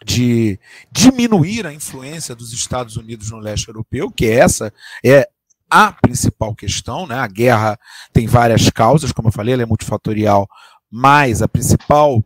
de 0.04 0.58
diminuir 0.90 1.66
a 1.66 1.72
influência 1.72 2.34
dos 2.34 2.52
Estados 2.52 2.96
Unidos 2.96 3.30
no 3.30 3.38
leste 3.38 3.68
europeu, 3.68 4.10
que 4.10 4.26
essa 4.26 4.72
é 5.04 5.28
a 5.70 5.92
principal 5.92 6.54
questão, 6.54 7.06
né? 7.06 7.16
A 7.16 7.26
guerra 7.26 7.78
tem 8.12 8.26
várias 8.26 8.70
causas, 8.70 9.12
como 9.12 9.28
eu 9.28 9.32
falei, 9.32 9.54
ela 9.54 9.62
é 9.62 9.66
multifatorial, 9.66 10.48
mas 10.90 11.42
a 11.42 11.48
principal 11.48 12.24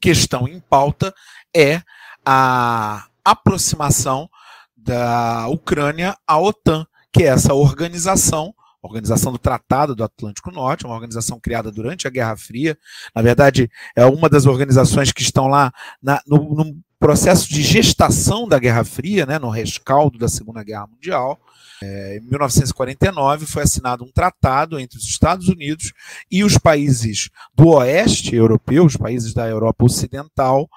questão 0.00 0.48
em 0.48 0.58
pauta 0.58 1.14
é 1.54 1.82
a 2.24 3.06
aproximação 3.24 4.28
da 4.76 5.46
Ucrânia 5.48 6.16
à 6.26 6.38
OTAN, 6.38 6.86
que 7.12 7.22
é 7.22 7.26
essa 7.26 7.54
organização, 7.54 8.54
Organização 8.82 9.32
do 9.32 9.38
Tratado 9.38 9.94
do 9.94 10.04
Atlântico 10.04 10.50
Norte, 10.50 10.86
uma 10.86 10.94
organização 10.94 11.38
criada 11.38 11.70
durante 11.70 12.06
a 12.06 12.10
Guerra 12.10 12.36
Fria. 12.36 12.76
Na 13.14 13.20
verdade, 13.20 13.70
é 13.94 14.04
uma 14.06 14.28
das 14.28 14.46
organizações 14.46 15.12
que 15.12 15.22
estão 15.22 15.48
lá 15.48 15.72
na, 16.02 16.22
no, 16.26 16.54
no 16.54 16.76
processo 16.98 17.48
de 17.48 17.62
gestação 17.62 18.46
da 18.46 18.58
Guerra 18.58 18.84
Fria, 18.84 19.24
né, 19.24 19.38
no 19.38 19.48
rescaldo 19.48 20.18
da 20.18 20.28
Segunda 20.28 20.62
Guerra 20.62 20.86
Mundial. 20.86 21.40
É, 21.82 22.18
em 22.18 22.20
1949 22.20 23.46
foi 23.46 23.62
assinado 23.62 24.04
um 24.04 24.12
tratado 24.12 24.78
entre 24.78 24.98
os 24.98 25.04
Estados 25.04 25.48
Unidos 25.48 25.92
e 26.30 26.44
os 26.44 26.58
países 26.58 27.30
do 27.54 27.68
oeste 27.68 28.34
europeu, 28.34 28.84
os 28.84 28.98
países 28.98 29.32
da 29.32 29.48
Europa 29.48 29.86
Ocidental, 29.86 30.68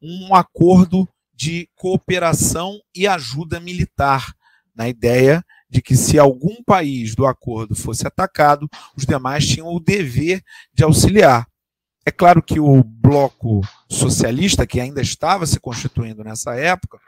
um 0.00 0.32
acordo 0.32 1.08
de 1.34 1.68
cooperação 1.74 2.78
e 2.94 3.08
ajuda 3.08 3.58
militar, 3.58 4.32
na 4.76 4.88
ideia 4.88 5.44
de 5.74 5.82
que 5.82 5.96
se 5.96 6.20
algum 6.20 6.62
país 6.62 7.16
do 7.16 7.26
acordo 7.26 7.74
fosse 7.74 8.06
atacado, 8.06 8.70
os 8.96 9.04
demais 9.04 9.44
tinham 9.44 9.66
o 9.66 9.80
dever 9.80 10.40
de 10.72 10.84
auxiliar. 10.84 11.48
É 12.06 12.12
claro 12.12 12.40
que 12.40 12.60
o 12.60 12.84
bloco 12.84 13.60
socialista, 13.90 14.68
que 14.68 14.78
ainda 14.78 15.02
estava 15.02 15.44
se 15.46 15.58
constituindo 15.58 16.22
nessa 16.22 16.54
época, 16.54 17.00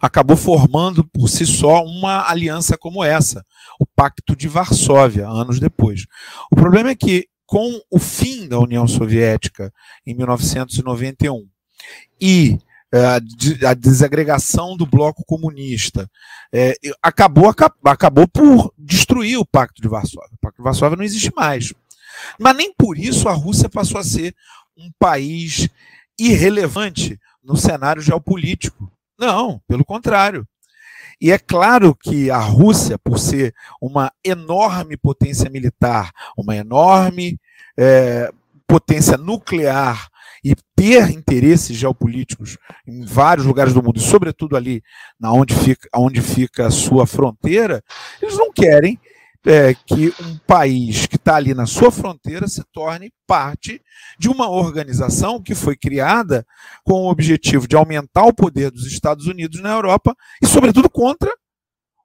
acabou 0.00 0.36
formando 0.36 1.04
por 1.04 1.28
si 1.28 1.44
só 1.44 1.82
uma 1.82 2.30
aliança 2.30 2.78
como 2.78 3.02
essa, 3.02 3.44
o 3.80 3.84
Pacto 3.84 4.36
de 4.36 4.46
Varsóvia, 4.46 5.26
anos 5.26 5.58
depois. 5.58 6.06
O 6.52 6.54
problema 6.54 6.90
é 6.90 6.94
que, 6.94 7.26
com 7.44 7.80
o 7.90 7.98
fim 7.98 8.46
da 8.46 8.60
União 8.60 8.86
Soviética 8.86 9.72
em 10.06 10.14
1991 10.14 11.44
e 12.20 12.56
a 12.92 13.74
desagregação 13.74 14.76
do 14.76 14.86
bloco 14.86 15.24
comunista, 15.24 16.10
é, 16.52 16.74
acabou, 17.02 17.54
acabou 17.84 18.26
por 18.26 18.72
destruir 18.78 19.38
o 19.38 19.44
Pacto 19.44 19.82
de 19.82 19.88
Varsóvia. 19.88 20.30
O 20.32 20.38
Pacto 20.40 20.62
de 20.62 20.64
Varsóvia 20.64 20.96
não 20.96 21.04
existe 21.04 21.32
mais. 21.34 21.72
Mas 22.38 22.56
nem 22.56 22.72
por 22.74 22.98
isso 22.98 23.28
a 23.28 23.32
Rússia 23.32 23.68
passou 23.68 24.00
a 24.00 24.04
ser 24.04 24.34
um 24.76 24.90
país 24.98 25.68
irrelevante 26.18 27.18
no 27.42 27.56
cenário 27.56 28.02
geopolítico. 28.02 28.90
Não, 29.18 29.60
pelo 29.68 29.84
contrário. 29.84 30.46
E 31.20 31.32
é 31.32 31.38
claro 31.38 31.94
que 31.94 32.30
a 32.30 32.38
Rússia, 32.38 32.96
por 32.96 33.18
ser 33.18 33.52
uma 33.80 34.12
enorme 34.24 34.96
potência 34.96 35.50
militar, 35.50 36.12
uma 36.36 36.54
enorme 36.56 37.40
é, 37.76 38.30
potência 38.66 39.16
nuclear, 39.16 40.08
e 40.44 40.54
ter 40.76 41.10
interesses 41.10 41.76
geopolíticos 41.76 42.56
em 42.86 43.04
vários 43.04 43.46
lugares 43.46 43.72
do 43.72 43.82
mundo, 43.82 43.98
e 43.98 44.02
sobretudo 44.02 44.56
ali 44.56 44.82
na 45.18 45.32
onde 45.32 45.54
fica, 45.54 45.88
onde 45.94 46.20
fica 46.20 46.66
a 46.66 46.70
sua 46.70 47.06
fronteira, 47.06 47.82
eles 48.20 48.36
não 48.36 48.52
querem 48.52 48.98
é, 49.46 49.72
que 49.74 50.12
um 50.22 50.38
país 50.46 51.06
que 51.06 51.16
está 51.16 51.36
ali 51.36 51.54
na 51.54 51.66
sua 51.66 51.90
fronteira 51.90 52.46
se 52.48 52.62
torne 52.72 53.10
parte 53.26 53.80
de 54.18 54.28
uma 54.28 54.48
organização 54.50 55.40
que 55.40 55.54
foi 55.54 55.76
criada 55.76 56.46
com 56.84 57.02
o 57.02 57.10
objetivo 57.10 57.66
de 57.66 57.76
aumentar 57.76 58.24
o 58.24 58.34
poder 58.34 58.70
dos 58.70 58.86
Estados 58.86 59.26
Unidos 59.26 59.60
na 59.60 59.70
Europa 59.70 60.14
e, 60.42 60.46
sobretudo, 60.46 60.90
contra 60.90 61.32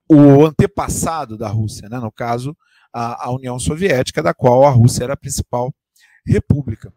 o 0.09 0.45
antepassado 0.45 1.37
da 1.37 1.47
Rússia, 1.47 1.89
né? 1.89 1.97
no 1.97 2.11
caso, 2.11 2.55
a, 2.93 3.27
a, 3.27 3.31
União 3.31 3.57
Soviética, 3.57 4.21
da 4.21 4.33
qual 4.33 4.65
a 4.65 4.69
Rússia 4.69 5.03
era 5.03 5.13
a 5.13 5.17
principal 5.17 5.73
república. 6.25 6.93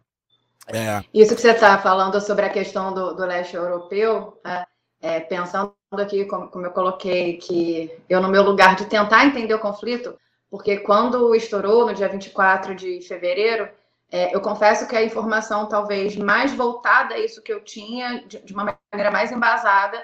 É... 0.67 1.03
Isso 1.13 1.35
que 1.35 1.41
você 1.41 1.51
está 1.51 1.77
falando 1.77 2.19
sobre 2.19 2.45
a 2.45 2.49
questão 2.49 2.93
do, 2.93 3.13
do 3.13 3.25
leste 3.25 3.55
europeu, 3.55 4.39
é, 4.45 4.65
é, 5.01 5.19
pensando 5.21 5.73
aqui, 5.93 6.25
como, 6.25 6.49
como 6.49 6.65
eu 6.65 6.71
coloquei, 6.71 7.37
que 7.37 7.91
eu, 8.09 8.21
no 8.21 8.27
meu 8.27 8.43
lugar 8.43 8.75
de 8.75 8.85
tentar 8.85 9.25
entender 9.25 9.53
o 9.53 9.59
conflito, 9.59 10.17
porque 10.49 10.77
quando 10.77 11.35
estourou, 11.35 11.85
no 11.85 11.93
dia 11.93 12.09
24 12.09 12.75
de 12.75 13.01
fevereiro, 13.01 13.69
é, 14.11 14.33
eu 14.33 14.41
confesso 14.41 14.87
que 14.87 14.95
a 14.95 15.03
informação 15.03 15.67
talvez 15.67 16.15
mais 16.15 16.53
voltada 16.53 17.15
a 17.15 17.19
isso 17.19 17.41
que 17.41 17.51
eu 17.51 17.61
tinha, 17.61 18.23
de, 18.25 18.39
de, 18.39 18.53
uma 18.53 18.77
maneira 18.91 19.11
mais 19.11 19.31
embasada, 19.31 20.01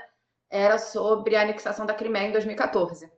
era 0.50 0.78
sobre 0.78 1.36
a 1.36 1.42
anexação 1.42 1.86
da 1.86 1.94
Crimeia 1.94 2.28
em 2.28 2.32
2014. 2.32 3.10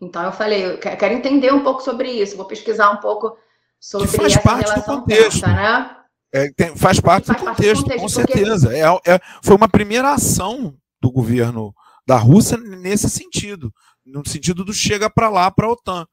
Então 0.00 0.22
eu 0.22 0.32
falei, 0.32 0.72
eu 0.72 0.78
quero 0.78 1.14
entender 1.14 1.52
um 1.52 1.62
pouco 1.62 1.82
sobre 1.82 2.10
isso, 2.10 2.36
vou 2.36 2.46
pesquisar 2.46 2.90
um 2.90 2.98
pouco 2.98 3.36
sobre 3.80 4.08
que 4.08 4.16
faz 4.16 4.32
essa 4.32 4.42
parte 4.42 4.64
relação 4.64 4.96
do 4.96 5.00
contexto. 5.00 5.46
Né? 5.46 5.96
É, 6.36 6.52
tem, 6.52 6.76
faz 6.76 7.00
parte 7.00 7.28
faz 7.28 7.38
do 7.38 7.44
contexto, 7.46 7.86
parte 7.86 7.96
do 7.96 8.00
contexto 8.00 8.00
com 8.00 8.08
certeza. 8.08 8.68
Porque... 8.68 9.10
É, 9.10 9.14
é, 9.14 9.20
foi 9.42 9.56
uma 9.56 9.68
primeira 9.68 10.12
ação 10.12 10.74
do 11.00 11.10
governo 11.10 11.74
da 12.06 12.18
Rússia 12.18 12.58
nesse 12.58 13.08
sentido, 13.08 13.72
no 14.04 14.26
sentido 14.28 14.64
do 14.64 14.72
chega 14.72 15.08
para 15.08 15.30
lá 15.30 15.50
para 15.50 15.66
a 15.66 15.72
OTAN. 15.72 16.06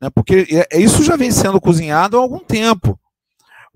Né? 0.00 0.08
Porque 0.10 0.46
é, 0.50 0.78
é, 0.78 0.80
isso 0.80 1.02
já 1.02 1.16
vem 1.16 1.30
sendo 1.30 1.60
cozinhado 1.60 2.16
há 2.16 2.20
algum 2.20 2.38
tempo. 2.38 2.98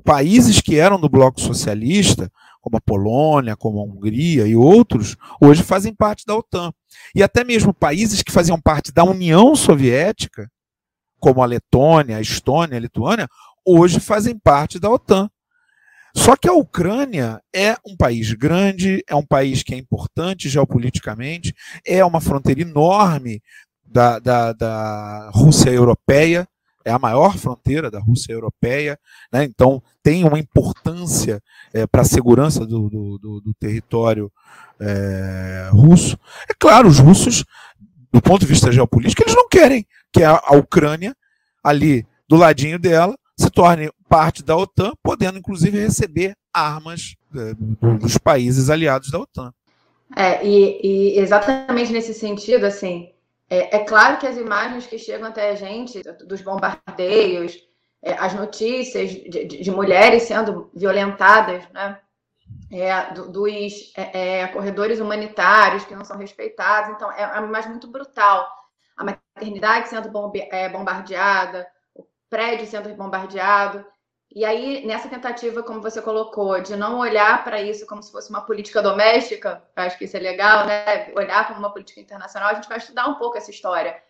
Países 0.05 0.61
que 0.61 0.77
eram 0.77 1.01
do 1.01 1.09
bloco 1.09 1.41
socialista, 1.41 2.31
como 2.61 2.77
a 2.77 2.81
Polônia, 2.81 3.57
como 3.57 3.81
a 3.81 3.83
Hungria 3.83 4.47
e 4.47 4.55
outros, 4.55 5.17
hoje 5.41 5.63
fazem 5.63 5.93
parte 5.93 6.25
da 6.25 6.37
OTAN. 6.37 6.73
E 7.15 7.23
até 7.23 7.43
mesmo 7.43 7.75
países 7.75 8.23
que 8.23 8.31
faziam 8.31 8.61
parte 8.61 8.93
da 8.93 9.03
União 9.03 9.57
Soviética, 9.57 10.49
como 11.19 11.43
a 11.43 11.47
Letônia, 11.47 12.17
a 12.17 12.21
Estônia, 12.21 12.77
a 12.77 12.81
Lituânia, 12.81 13.29
hoje 13.67 13.99
fazem 13.99 14.39
parte 14.39 14.79
da 14.79 14.89
OTAN. 14.89 15.29
Só 16.19 16.35
que 16.37 16.49
a 16.49 16.53
Ucrânia 16.53 17.41
é 17.55 17.77
um 17.87 17.97
país 17.97 18.33
grande, 18.33 19.05
é 19.09 19.15
um 19.15 19.25
país 19.25 19.63
que 19.63 19.73
é 19.73 19.79
importante 19.79 20.49
geopoliticamente, 20.49 21.55
é 21.87 22.05
uma 22.05 22.21
fronteira 22.21 22.61
enorme 22.61 23.41
da, 23.87 24.19
da, 24.19 24.53
da 24.53 25.31
Rússia 25.33 25.71
europeia, 25.71 26.47
é 26.85 26.91
a 26.91 26.99
maior 26.99 27.39
fronteira 27.39 27.89
da 27.89 28.01
Rússia 28.01 28.33
europeia, 28.33 28.99
né? 29.33 29.45
então 29.45 29.81
tem 30.03 30.25
uma 30.25 30.41
importância 30.41 31.41
é, 31.73 31.87
para 31.87 32.03
a 32.03 32.05
segurança 32.05 32.67
do, 32.67 32.91
do, 32.91 33.19
do, 33.19 33.41
do 33.41 33.55
território 33.55 34.31
é, 34.81 35.69
russo. 35.71 36.19
É 36.51 36.53
claro, 36.59 36.89
os 36.89 36.99
russos, 36.99 37.45
do 38.13 38.21
ponto 38.21 38.41
de 38.41 38.47
vista 38.47 38.73
geopolítico, 38.73 39.23
eles 39.23 39.37
não 39.37 39.49
querem 39.49 39.87
que 40.13 40.25
a, 40.25 40.33
a 40.33 40.57
Ucrânia, 40.57 41.17
ali 41.63 42.05
do 42.29 42.35
ladinho 42.35 42.79
dela, 42.79 43.17
se 43.39 43.49
torne 43.51 43.89
parte 44.09 44.43
da 44.43 44.57
OTAN, 44.57 44.93
podendo 45.03 45.39
inclusive 45.39 45.79
receber 45.79 46.35
armas 46.53 47.15
é, 47.37 47.55
dos 47.99 48.17
países 48.19 48.71
aliados 48.71 49.11
da 49.11 49.19
OTAN. 49.19 49.53
É, 50.17 50.45
e, 50.45 50.81
e 50.83 51.19
exatamente 51.19 51.93
nesse 51.93 52.15
sentido, 52.15 52.65
assim, 52.65 53.13
é, 53.51 53.77
é, 53.77 53.85
claro 53.85 54.19
que 54.19 54.27
as 54.27 54.37
imagens 54.37 54.87
que 54.87 54.99
chegam 54.99 55.29
até 55.29 55.51
a 55.51 55.55
gente 55.55 56.03
dos 56.27 56.43
bombardeios, 56.43 57.57
é, 58.03 58.13
as 58.13 58.35
notícias 58.35 59.11
de, 59.11 59.29
de, 59.29 59.63
de, 59.63 59.71
mulheres 59.71 60.25
sendo 60.25 60.71
violentadas, 60.75 61.69
né? 61.71 61.99
É, 62.71 63.13
do, 63.13 63.31
dos 63.31 63.93
é, 63.97 64.43
é, 64.43 64.47
corredores 64.49 65.01
humanitários 65.01 65.85
que 65.85 65.95
não 65.95 66.05
são 66.05 66.19
respeitados. 66.19 66.95
Então, 66.95 67.11
é 67.13 67.27
uma 67.39 67.49
imagem 67.49 67.71
muito 67.71 67.89
brutal. 67.89 68.47
A 68.97 69.05
maternidade 69.05 69.89
sendo 69.89 70.11
é, 70.51 70.69
bombardeada, 70.69 71.67
o 71.95 72.07
prédio 72.29 72.67
sendo 72.67 72.95
bombardeado. 72.95 73.85
E 74.35 74.45
aí, 74.45 74.87
nessa 74.87 75.09
tentativa, 75.09 75.63
como 75.63 75.81
você 75.81 76.03
colocou, 76.03 76.61
de 76.61 76.77
não 76.77 76.99
olhar 76.99 77.43
para 77.45 77.63
isso 77.63 77.87
como 77.87 78.03
se 78.03 78.13
fosse 78.13 78.29
uma 78.29 78.43
política 78.43 78.83
doméstica, 78.83 79.63
acho 79.75 79.97
que 79.97 80.05
isso 80.05 80.17
é 80.17 80.21
legal, 80.21 80.67
né? 80.67 81.13
Olhar 81.15 81.47
como 81.47 81.59
uma 81.59 81.73
política 81.73 82.01
internacional, 82.01 82.51
a 82.51 82.55
gente 82.55 82.69
vai 82.69 82.77
estudar 82.77 83.07
um 83.09 83.15
pouco 83.15 83.39
essa 83.39 83.51
história. 83.51 84.01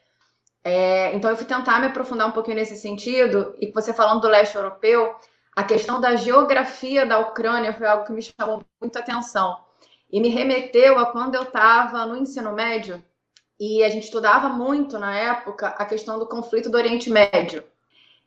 É, 0.65 1.15
então, 1.15 1.31
eu 1.31 1.37
fui 1.37 1.47
tentar 1.47 1.81
me 1.81 1.87
aprofundar 1.87 2.27
um 2.27 2.33
pouquinho 2.33 2.57
nesse 2.57 2.77
sentido, 2.77 3.55
e 3.61 3.71
você 3.71 3.95
falando 3.95 4.21
do 4.21 4.29
leste 4.29 4.57
europeu, 4.57 5.15
a 5.55 5.63
questão 5.63 6.01
da 6.01 6.17
geografia 6.17 7.07
da 7.07 7.21
Ucrânia 7.21 7.73
foi 7.73 7.87
algo 7.87 8.05
que 8.05 8.13
me 8.13 8.23
chamou 8.23 8.63
muita 8.81 8.99
atenção. 8.99 9.57
E 10.11 10.21
me 10.21 10.29
remeteu 10.29 10.99
a 10.99 11.07
quando 11.07 11.37
eu 11.37 11.45
estava 11.45 12.05
no 12.07 12.17
ensino 12.17 12.53
médio, 12.53 13.03
e 13.59 13.85
a 13.85 13.89
gente 13.89 14.05
estudava 14.05 14.49
muito 14.49 14.99
na 14.99 15.17
época 15.17 15.69
a 15.69 15.85
questão 15.85 16.19
do 16.19 16.27
conflito 16.27 16.71
do 16.71 16.77
Oriente 16.77 17.09
Médio. 17.09 17.63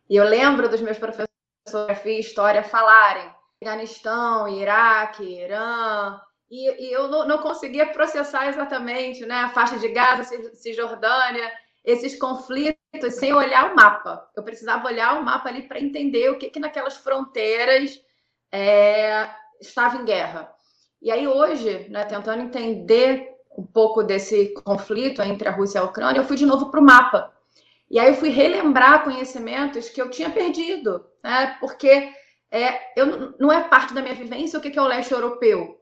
E 0.10 0.16
eu 0.16 0.24
lembro 0.26 0.70
dos 0.70 0.82
meus 0.82 0.98
professores 0.98 1.31
geografia 1.68 2.18
e 2.18 2.20
história 2.20 2.64
falarem 2.64 3.30
Afeganistão, 3.62 4.48
Iraque, 4.48 5.24
Irã, 5.24 6.20
e, 6.50 6.88
e 6.88 6.92
eu 6.92 7.08
não, 7.08 7.28
não, 7.28 7.38
conseguia 7.38 7.86
processar 7.86 8.50
exatamente 8.50 9.26
né, 9.26 9.36
a 9.36 9.50
faixa 9.50 9.78
de 9.78 9.88
Gaza, 9.88 10.24
Cisjordânia, 10.56 11.50
esses 11.86 12.18
conflitos 12.20 13.14
sem 13.14 13.34
olhar 13.34 13.72
o 13.72 13.76
mapa. 13.76 14.28
Eu 14.36 14.44
precisava 14.44 14.88
olhar 14.88 15.20
o 15.20 15.24
mapa 15.24 15.48
ali 15.48 15.64
para 15.64 15.80
entender 15.80 16.30
o 16.30 16.38
que, 16.38 16.50
que 16.50 16.60
naquelas 16.60 16.98
fronteiras 16.98 18.02
é, 18.52 19.30
estava 19.62 19.98
em 19.98 20.06
guerra. 20.06 20.52
E 21.02 21.10
aí 21.12 21.28
hoje, 21.28 21.88
né, 21.90 22.04
tentando 22.04 22.42
entender 22.42 23.32
um 23.58 23.66
pouco 23.66 24.04
desse 24.04 24.54
conflito 24.64 25.22
entre 25.22 25.48
a 25.48 25.52
Rússia 25.52 25.80
e 25.80 25.82
a 25.82 25.86
Ucrânia, 25.86 26.20
eu 26.20 26.26
fui 26.26 26.36
de 26.36 26.46
novo 26.46 26.70
para 26.70 26.80
o 26.80 26.84
mapa. 26.84 27.32
E 27.92 28.00
aí 28.00 28.08
eu 28.08 28.16
fui 28.16 28.30
relembrar 28.30 29.04
conhecimentos 29.04 29.90
que 29.90 30.02
eu 30.02 30.10
tinha 30.10 30.30
perdido, 30.30 31.06
né? 31.22 31.58
Porque 31.60 32.10
é, 32.50 32.98
eu, 32.98 33.36
não 33.38 33.52
é 33.52 33.68
parte 33.68 33.94
da 33.94 34.02
minha 34.02 34.16
vivência 34.16 34.58
o 34.58 34.62
que 34.62 34.80
é 34.80 34.82
o 34.82 34.88
leste 34.88 35.12
europeu. 35.12 35.78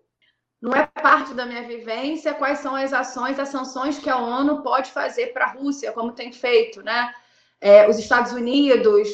Não 0.60 0.74
é 0.74 0.88
parte 0.88 1.36
da 1.36 1.45
minha 1.45 1.62
vivência 1.67 2.34
quais 2.34 2.60
são 2.60 2.76
as 2.76 2.93
ações, 2.93 3.38
as 3.38 3.50
sanções 3.50 4.00
que 4.00 4.10
a 4.10 4.17
ONU 4.17 4.63
pode 4.63 4.91
fazer 4.91 5.28
para 5.34 5.45
a 5.45 5.52
Rússia, 5.52 5.91
como 5.91 6.12
tem 6.12 6.32
feito, 6.32 6.82
né? 6.82 7.13
É, 7.62 7.88
os 7.88 8.00
Estados 8.00 8.32
Unidos, 8.32 9.08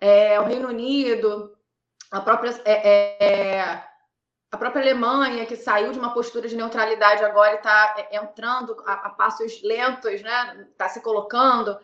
é, 0.00 0.40
o 0.40 0.44
Reino 0.44 0.68
Unido, 0.70 1.56
a 2.10 2.20
própria, 2.20 2.60
é, 2.64 3.26
é, 3.26 3.84
a 4.50 4.58
própria 4.58 4.82
Alemanha, 4.82 5.46
que 5.46 5.54
saiu 5.54 5.92
de 5.92 6.00
uma 6.00 6.12
postura 6.12 6.48
de 6.48 6.56
neutralidade 6.56 7.24
agora 7.24 7.52
e 7.52 7.56
está 7.58 7.94
é, 7.96 8.16
entrando 8.16 8.76
a, 8.84 8.94
a 8.94 9.10
passos 9.10 9.62
lentos, 9.62 10.20
né? 10.20 10.66
Está 10.72 10.88
se 10.88 11.00
colocando 11.00 11.78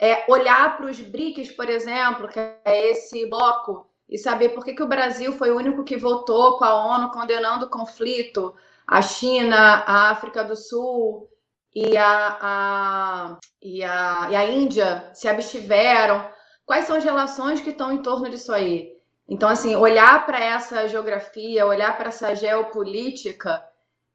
é, 0.00 0.24
olhar 0.28 0.78
para 0.78 0.86
os 0.86 0.98
BRICS, 0.98 1.52
por 1.52 1.68
exemplo, 1.68 2.26
que 2.26 2.38
é 2.38 2.90
esse 2.90 3.26
bloco, 3.26 3.86
e 4.08 4.16
saber 4.16 4.48
por 4.48 4.64
que, 4.64 4.72
que 4.72 4.82
o 4.82 4.88
Brasil 4.88 5.34
foi 5.34 5.50
o 5.50 5.56
único 5.56 5.84
que 5.84 5.96
votou 5.96 6.56
com 6.56 6.64
a 6.64 6.74
ONU 6.74 7.10
condenando 7.10 7.66
o 7.66 7.70
conflito, 7.70 8.54
a 8.86 9.02
China, 9.02 9.84
a 9.86 10.10
África 10.10 10.42
do 10.42 10.56
Sul 10.56 11.28
e 11.72 11.96
a, 11.96 12.38
a, 12.40 13.38
e 13.62 13.84
a, 13.84 14.28
e 14.30 14.36
a 14.36 14.50
Índia 14.50 15.10
se 15.12 15.28
abstiveram. 15.28 16.28
Quais 16.64 16.86
são 16.86 16.96
as 16.96 17.04
relações 17.04 17.60
que 17.60 17.70
estão 17.70 17.92
em 17.92 18.02
torno 18.02 18.28
disso 18.28 18.52
aí? 18.52 18.92
Então, 19.28 19.48
assim, 19.48 19.76
olhar 19.76 20.26
para 20.26 20.40
essa 20.40 20.88
geografia, 20.88 21.66
olhar 21.66 21.96
para 21.96 22.08
essa 22.08 22.34
geopolítica, 22.34 23.62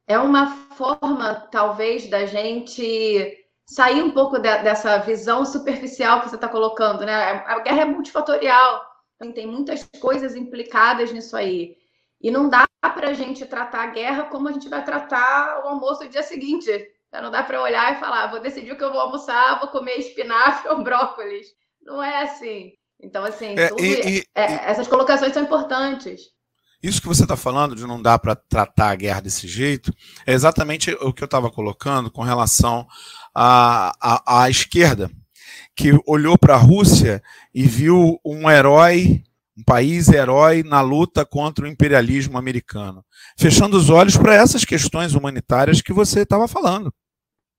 é 0.05 0.19
uma 0.19 0.47
forma, 0.75 1.47
talvez, 1.51 2.09
da 2.09 2.25
gente 2.25 3.44
sair 3.65 4.01
um 4.03 4.11
pouco 4.11 4.37
de, 4.37 4.57
dessa 4.59 4.97
visão 4.99 5.45
superficial 5.45 6.21
que 6.21 6.29
você 6.29 6.35
está 6.35 6.47
colocando, 6.47 7.05
né? 7.05 7.43
A 7.47 7.59
guerra 7.59 7.81
é 7.81 7.85
multifatorial, 7.85 8.85
tem 9.33 9.47
muitas 9.47 9.87
coisas 9.99 10.35
implicadas 10.35 11.11
nisso 11.11 11.35
aí. 11.35 11.75
E 12.21 12.29
não 12.31 12.47
dá 12.47 12.65
para 12.81 13.09
a 13.09 13.13
gente 13.13 13.45
tratar 13.45 13.83
a 13.83 13.91
guerra 13.91 14.23
como 14.25 14.47
a 14.47 14.51
gente 14.51 14.69
vai 14.69 14.83
tratar 14.83 15.63
o 15.63 15.67
almoço 15.67 16.01
do 16.03 16.09
dia 16.09 16.23
seguinte. 16.23 16.69
Não 17.11 17.31
dá 17.31 17.43
para 17.43 17.61
olhar 17.61 17.93
e 17.93 17.99
falar, 17.99 18.27
vou 18.27 18.41
decidir 18.41 18.73
o 18.73 18.77
que 18.77 18.83
eu 18.83 18.91
vou 18.91 18.99
almoçar, 18.99 19.59
vou 19.59 19.69
comer 19.69 19.97
espinafre 19.97 20.67
ou 20.69 20.83
brócolis. 20.83 21.47
Não 21.81 22.03
é 22.03 22.23
assim. 22.23 22.73
Então, 23.01 23.23
assim, 23.23 23.55
é, 23.57 23.69
e, 23.79 24.17
e, 24.17 24.23
é, 24.33 24.69
essas 24.69 24.87
colocações 24.87 25.33
são 25.33 25.43
importantes. 25.43 26.21
Isso 26.81 27.01
que 27.01 27.07
você 27.07 27.23
está 27.23 27.35
falando 27.35 27.75
de 27.75 27.85
não 27.85 28.01
dar 28.01 28.19
para 28.19 28.35
tratar 28.35 28.91
a 28.91 28.95
guerra 28.95 29.21
desse 29.21 29.47
jeito 29.47 29.91
é 30.25 30.33
exatamente 30.33 30.91
o 31.01 31.11
que 31.11 31.23
eu 31.23 31.25
estava 31.25 31.49
colocando 31.49 32.11
com 32.11 32.21
relação 32.21 32.87
à, 33.35 33.93
à, 34.01 34.43
à 34.43 34.49
esquerda, 34.49 35.11
que 35.75 35.91
olhou 36.07 36.37
para 36.37 36.55
a 36.55 36.59
Rússia 36.59 37.21
e 37.53 37.63
viu 37.63 38.17
um 38.25 38.49
herói, 38.49 39.21
um 39.57 39.63
país 39.63 40.07
herói 40.07 40.63
na 40.63 40.79
luta 40.79 41.25
contra 41.25 41.65
o 41.65 41.67
imperialismo 41.67 42.37
americano, 42.37 43.03
fechando 43.37 43.77
os 43.77 43.89
olhos 43.89 44.15
para 44.15 44.33
essas 44.33 44.63
questões 44.63 45.13
humanitárias 45.13 45.81
que 45.81 45.91
você 45.91 46.21
estava 46.21 46.47
falando. 46.47 46.93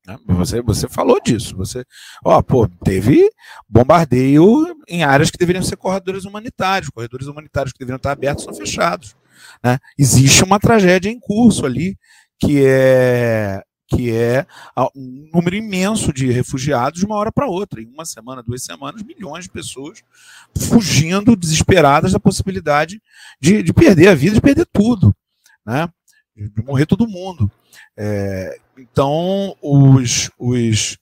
Né? 0.06 0.16
Você, 0.28 0.62
você 0.62 0.88
falou 0.88 1.20
disso. 1.20 1.56
Você, 1.56 1.84
ó, 2.24 2.40
pô, 2.40 2.68
teve 2.84 3.28
bombardeio 3.68 4.74
em 4.88 5.02
áreas 5.02 5.30
que 5.30 5.38
deveriam 5.38 5.64
ser 5.64 5.76
corredores 5.76 6.24
humanitários. 6.24 6.90
Corredores 6.90 7.26
humanitários 7.26 7.72
que 7.72 7.78
deveriam 7.78 7.96
estar 7.96 8.12
abertos 8.12 8.44
são 8.44 8.54
fechados. 8.54 9.16
Né? 9.62 9.78
Existe 9.98 10.44
uma 10.44 10.60
tragédia 10.60 11.10
em 11.10 11.18
curso 11.18 11.66
ali 11.66 11.98
que 12.38 12.62
é 12.64 13.62
que 13.86 14.10
é 14.10 14.46
um 14.94 15.28
número 15.32 15.56
imenso 15.56 16.12
de 16.12 16.30
refugiados 16.30 17.00
de 17.00 17.06
uma 17.06 17.16
hora 17.16 17.30
para 17.30 17.46
outra. 17.46 17.80
Em 17.80 17.86
uma 17.86 18.04
semana, 18.04 18.42
duas 18.42 18.64
semanas, 18.64 19.02
milhões 19.02 19.44
de 19.44 19.50
pessoas 19.50 20.02
fugindo 20.56 21.36
desesperadas 21.36 22.12
da 22.12 22.20
possibilidade 22.20 23.00
de, 23.40 23.62
de 23.62 23.72
perder 23.72 24.08
a 24.08 24.14
vida, 24.14 24.34
de 24.34 24.40
perder 24.40 24.66
tudo, 24.72 25.14
né? 25.64 25.88
de 26.36 26.62
morrer 26.64 26.86
todo 26.86 27.08
mundo. 27.08 27.50
É, 27.96 28.58
então, 28.76 29.56
os, 29.62 30.30
os, 30.38 30.98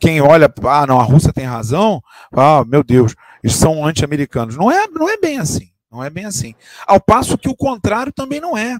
quem 0.00 0.20
olha, 0.20 0.52
ah, 0.64 0.86
não, 0.86 1.00
a 1.00 1.04
Rússia 1.04 1.32
tem 1.32 1.44
razão, 1.44 2.02
ah, 2.32 2.64
meu 2.64 2.82
Deus, 2.82 3.14
eles 3.42 3.56
são 3.56 3.84
anti-americanos. 3.84 4.56
Não 4.56 4.70
é, 4.70 4.88
não 4.88 5.08
é 5.08 5.16
bem 5.16 5.38
assim. 5.38 5.70
Não 5.90 6.04
é 6.04 6.10
bem 6.10 6.24
assim. 6.24 6.54
Ao 6.86 7.00
passo 7.00 7.38
que 7.38 7.48
o 7.48 7.56
contrário 7.56 8.12
também 8.12 8.40
não 8.40 8.56
é. 8.56 8.78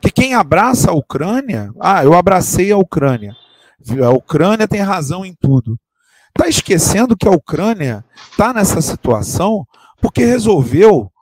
Porque 0.00 0.10
quem 0.10 0.34
abraça 0.34 0.90
a 0.90 0.94
Ucrânia, 0.94 1.70
ah, 1.78 2.02
eu 2.02 2.14
abracei 2.14 2.72
a 2.72 2.78
Ucrânia. 2.78 3.36
A 4.02 4.10
Ucrânia 4.10 4.66
tem 4.66 4.80
razão 4.80 5.24
em 5.24 5.34
tudo. 5.34 5.78
Está 6.28 6.48
esquecendo 6.48 7.16
que 7.16 7.28
a 7.28 7.32
Ucrânia 7.32 8.04
está 8.30 8.52
nessa 8.52 8.80
situação 8.80 9.66
porque 10.00 10.24
resolveu 10.24 11.12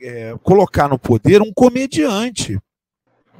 é, 0.00 0.36
colocar 0.42 0.88
no 0.88 0.98
poder 0.98 1.42
um 1.42 1.52
comediante. 1.52 2.56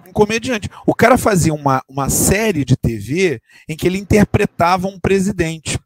Um 0.08 0.12
comediante. 0.12 0.68
O 0.84 0.94
cara 0.94 1.16
fazia 1.16 1.54
uma, 1.54 1.82
uma 1.88 2.08
série 2.08 2.64
de 2.64 2.76
TV 2.76 3.40
em 3.68 3.76
que 3.76 3.86
ele 3.86 3.98
interpretava 3.98 4.88
um 4.88 4.98
presidente. 4.98 5.78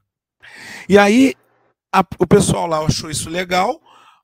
E 0.89 0.97
aí 0.97 1.35
a, 1.93 2.05
o 2.19 2.27
pessoal 2.27 2.67
lá 2.67 2.79
achou 2.79 3.11
isso 3.11 3.29
legal, 3.29 3.81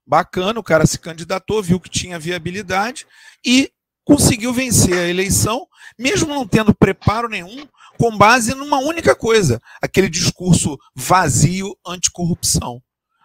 bacana, 0.07 0.59
o 0.61 0.65
cara 0.65 0.87
se 0.87 0.99
candidatou, 0.99 1.63
viu 1.63 1.81
que 1.81 1.91
tinha 1.91 2.19
viabilidade 2.19 3.07
e 3.45 3.71
conseguiu 4.07 4.53
vencer 4.53 4.97
a 4.97 5.09
eleição, 5.09 5.67
mesmo 5.99 6.33
não 6.33 6.47
tendo 6.47 6.73
preparo 6.73 7.29
nenhum, 7.29 7.67
com 7.99 8.17
base 8.17 8.55
numa 8.55 8.79
única 8.79 9.15
coisa: 9.15 9.61
aquele 9.83 10.09
discurso 10.09 10.79
vazio 10.95 11.77
anticorrupção. 11.87 12.81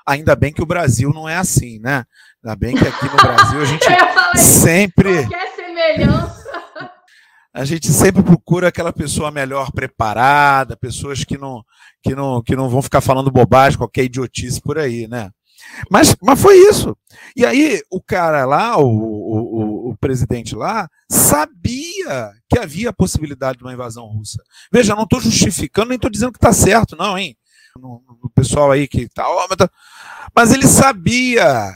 Ainda 0.05 0.35
bem 0.35 0.51
que 0.51 0.63
o 0.63 0.65
Brasil 0.65 1.13
não 1.13 1.29
é 1.29 1.37
assim, 1.37 1.79
né? 1.79 2.03
Ainda 2.43 2.55
bem 2.55 2.75
que 2.75 2.85
aqui 2.85 3.05
no 3.05 3.15
Brasil 3.15 3.61
a 3.61 3.65
gente 3.65 3.85
sempre. 4.35 5.27
Qualquer 5.27 5.55
semelhança. 5.55 6.41
A 7.53 7.65
gente 7.65 7.87
sempre 7.91 8.23
procura 8.23 8.69
aquela 8.69 8.93
pessoa 8.93 9.29
melhor 9.29 9.71
preparada, 9.71 10.77
pessoas 10.77 11.25
que 11.25 11.37
não, 11.37 11.61
que 12.01 12.15
não, 12.15 12.41
que 12.41 12.55
não 12.55 12.69
vão 12.69 12.81
ficar 12.81 13.01
falando 13.01 13.29
bobagem, 13.29 13.77
qualquer 13.77 14.05
idiotice 14.05 14.61
por 14.61 14.79
aí, 14.79 15.05
né? 15.05 15.29
Mas, 15.89 16.15
mas 16.21 16.41
foi 16.41 16.55
isso. 16.57 16.95
E 17.35 17.45
aí 17.45 17.81
o 17.91 18.01
cara 18.01 18.45
lá, 18.45 18.77
o, 18.77 18.85
o, 18.85 19.70
o, 19.91 19.97
presidente 19.97 20.55
lá, 20.55 20.89
sabia 21.09 22.31
que 22.49 22.59
havia 22.59 22.89
a 22.89 22.93
possibilidade 22.93 23.57
de 23.57 23.63
uma 23.63 23.73
invasão 23.73 24.05
russa. 24.05 24.41
Veja, 24.71 24.95
não 24.95 25.03
estou 25.03 25.19
justificando, 25.21 25.89
nem 25.89 25.95
estou 25.95 26.09
dizendo 26.09 26.31
que 26.31 26.37
está 26.37 26.53
certo, 26.53 26.95
não, 26.95 27.17
hein? 27.17 27.37
O 28.21 28.29
pessoal 28.29 28.71
aí 28.71 28.87
que 28.87 29.01
está. 29.01 29.29
Oh, 29.29 29.47
mas, 29.47 29.57
tá... 29.57 29.69
mas 30.35 30.51
ele 30.51 30.67
sabia, 30.67 31.73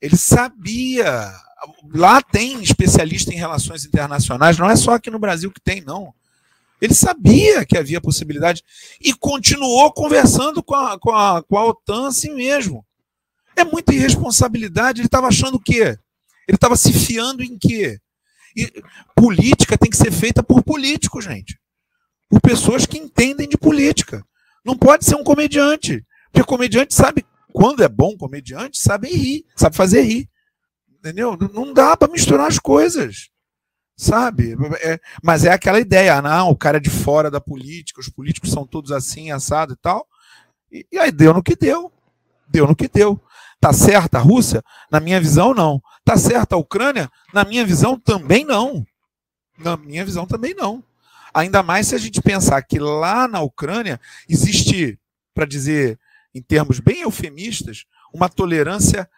ele 0.00 0.16
sabia. 0.16 1.32
Lá 1.94 2.20
tem 2.20 2.60
especialista 2.62 3.32
em 3.32 3.36
relações 3.36 3.84
internacionais, 3.84 4.58
não 4.58 4.68
é 4.68 4.76
só 4.76 4.94
aqui 4.94 5.10
no 5.10 5.18
Brasil 5.18 5.50
que 5.50 5.60
tem, 5.60 5.80
não. 5.80 6.14
Ele 6.80 6.94
sabia 6.94 7.64
que 7.64 7.78
havia 7.78 8.00
possibilidade 8.00 8.64
e 9.00 9.14
continuou 9.14 9.92
conversando 9.92 10.60
com 10.64 10.74
a, 10.74 10.98
com 10.98 11.10
a, 11.12 11.40
com 11.40 11.56
a 11.56 11.64
OTAN 11.66 12.08
assim 12.08 12.34
mesmo. 12.34 12.84
É 13.54 13.64
muita 13.64 13.94
irresponsabilidade. 13.94 15.00
Ele 15.00 15.06
estava 15.06 15.28
achando 15.28 15.54
o 15.54 15.60
quê? 15.60 15.96
Ele 16.48 16.56
estava 16.56 16.76
se 16.76 16.92
fiando 16.92 17.42
em 17.42 17.58
quê? 17.58 17.98
E 18.56 18.82
política 19.16 19.78
tem 19.78 19.90
que 19.90 19.96
ser 19.96 20.12
feita 20.12 20.42
por 20.42 20.62
políticos, 20.62 21.24
gente. 21.24 21.58
Por 22.28 22.40
pessoas 22.40 22.86
que 22.86 22.98
entendem 22.98 23.48
de 23.48 23.56
política. 23.56 24.24
Não 24.64 24.76
pode 24.76 25.04
ser 25.04 25.16
um 25.16 25.24
comediante. 25.24 26.04
Porque 26.30 26.46
comediante 26.46 26.94
sabe, 26.94 27.24
quando 27.52 27.82
é 27.82 27.88
bom 27.88 28.16
comediante, 28.16 28.78
sabe 28.78 29.08
rir, 29.08 29.44
sabe 29.56 29.76
fazer 29.76 30.02
rir. 30.02 30.28
Entendeu? 30.98 31.36
Não 31.52 31.72
dá 31.72 31.96
para 31.96 32.12
misturar 32.12 32.46
as 32.46 32.58
coisas. 32.58 33.28
Sabe? 33.96 34.56
É, 34.82 34.98
mas 35.22 35.44
é 35.44 35.52
aquela 35.52 35.78
ideia, 35.78 36.22
não, 36.22 36.50
o 36.50 36.56
cara 36.56 36.78
é 36.78 36.80
de 36.80 36.90
fora 36.90 37.30
da 37.30 37.40
política, 37.40 38.00
os 38.00 38.08
políticos 38.08 38.50
são 38.50 38.66
todos 38.66 38.90
assim, 38.90 39.30
assado 39.30 39.74
e 39.74 39.76
tal. 39.76 40.06
E, 40.70 40.86
e 40.90 40.98
aí 40.98 41.12
deu 41.12 41.34
no 41.34 41.42
que 41.42 41.54
deu. 41.54 41.92
Deu 42.48 42.66
no 42.66 42.76
que 42.76 42.88
deu. 42.88 43.20
Está 43.54 43.72
certa 43.72 44.18
a 44.18 44.20
Rússia? 44.20 44.62
Na 44.90 44.98
minha 45.00 45.20
visão, 45.20 45.54
não. 45.54 45.80
Está 46.02 46.16
certa 46.16 46.56
a 46.56 46.58
Ucrânia? 46.58 47.10
Na 47.32 47.44
minha 47.44 47.64
visão, 47.64 47.98
também 47.98 48.44
não. 48.44 48.84
Na 49.56 49.76
minha 49.76 50.04
visão, 50.04 50.26
também 50.26 50.52
não. 50.52 50.82
Ainda 51.32 51.62
mais 51.62 51.86
se 51.86 51.94
a 51.94 51.98
gente 51.98 52.20
pensar 52.20 52.60
que 52.62 52.78
lá 52.78 53.26
na 53.28 53.40
Ucrânia 53.40 54.00
existe, 54.28 54.98
para 55.32 55.46
dizer 55.46 55.98
em 56.34 56.42
termos 56.42 56.80
bem 56.80 57.02
eufemistas, 57.02 57.84
uma 58.12 58.28
tolerância 58.28 59.08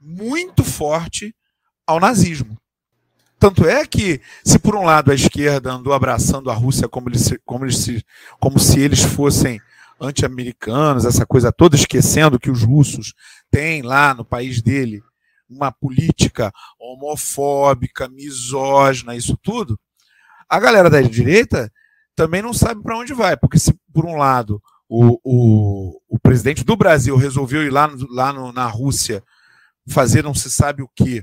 muito 0.00 0.64
forte 0.64 1.34
ao 1.86 2.00
nazismo. 2.00 2.58
Tanto 3.38 3.66
é 3.66 3.84
que, 3.84 4.20
se 4.44 4.58
por 4.58 4.74
um 4.74 4.84
lado 4.84 5.10
a 5.10 5.14
esquerda 5.14 5.72
andou 5.72 5.92
abraçando 5.92 6.50
a 6.50 6.54
Rússia 6.54 6.88
como, 6.88 7.08
eles, 7.08 7.32
como, 7.44 7.64
eles, 7.64 8.02
como 8.40 8.58
se 8.58 8.80
eles 8.80 9.02
fossem 9.02 9.60
anti-americanos, 10.00 11.04
essa 11.04 11.26
coisa 11.26 11.52
toda, 11.52 11.76
esquecendo 11.76 12.38
que 12.38 12.50
os 12.50 12.62
russos 12.62 13.14
têm 13.50 13.82
lá 13.82 14.14
no 14.14 14.24
país 14.24 14.62
dele 14.62 15.02
uma 15.54 15.72
política 15.72 16.52
homofóbica, 16.78 18.08
misógina, 18.08 19.16
isso 19.16 19.36
tudo, 19.36 19.78
a 20.48 20.58
galera 20.60 20.90
da 20.90 21.00
direita 21.00 21.72
também 22.14 22.42
não 22.42 22.52
sabe 22.52 22.82
para 22.82 22.98
onde 22.98 23.14
vai, 23.14 23.36
porque 23.36 23.58
se 23.58 23.74
por 23.92 24.04
um 24.04 24.16
lado 24.16 24.62
o, 24.88 25.18
o, 25.24 26.00
o 26.08 26.18
presidente 26.18 26.62
do 26.62 26.76
Brasil 26.76 27.16
resolveu 27.16 27.62
ir 27.62 27.70
lá, 27.70 27.90
lá 28.10 28.32
no, 28.32 28.52
na 28.52 28.66
Rússia 28.66 29.22
fazer 29.88 30.22
não 30.22 30.34
se 30.34 30.50
sabe 30.50 30.82
o 30.82 30.90
que 30.94 31.22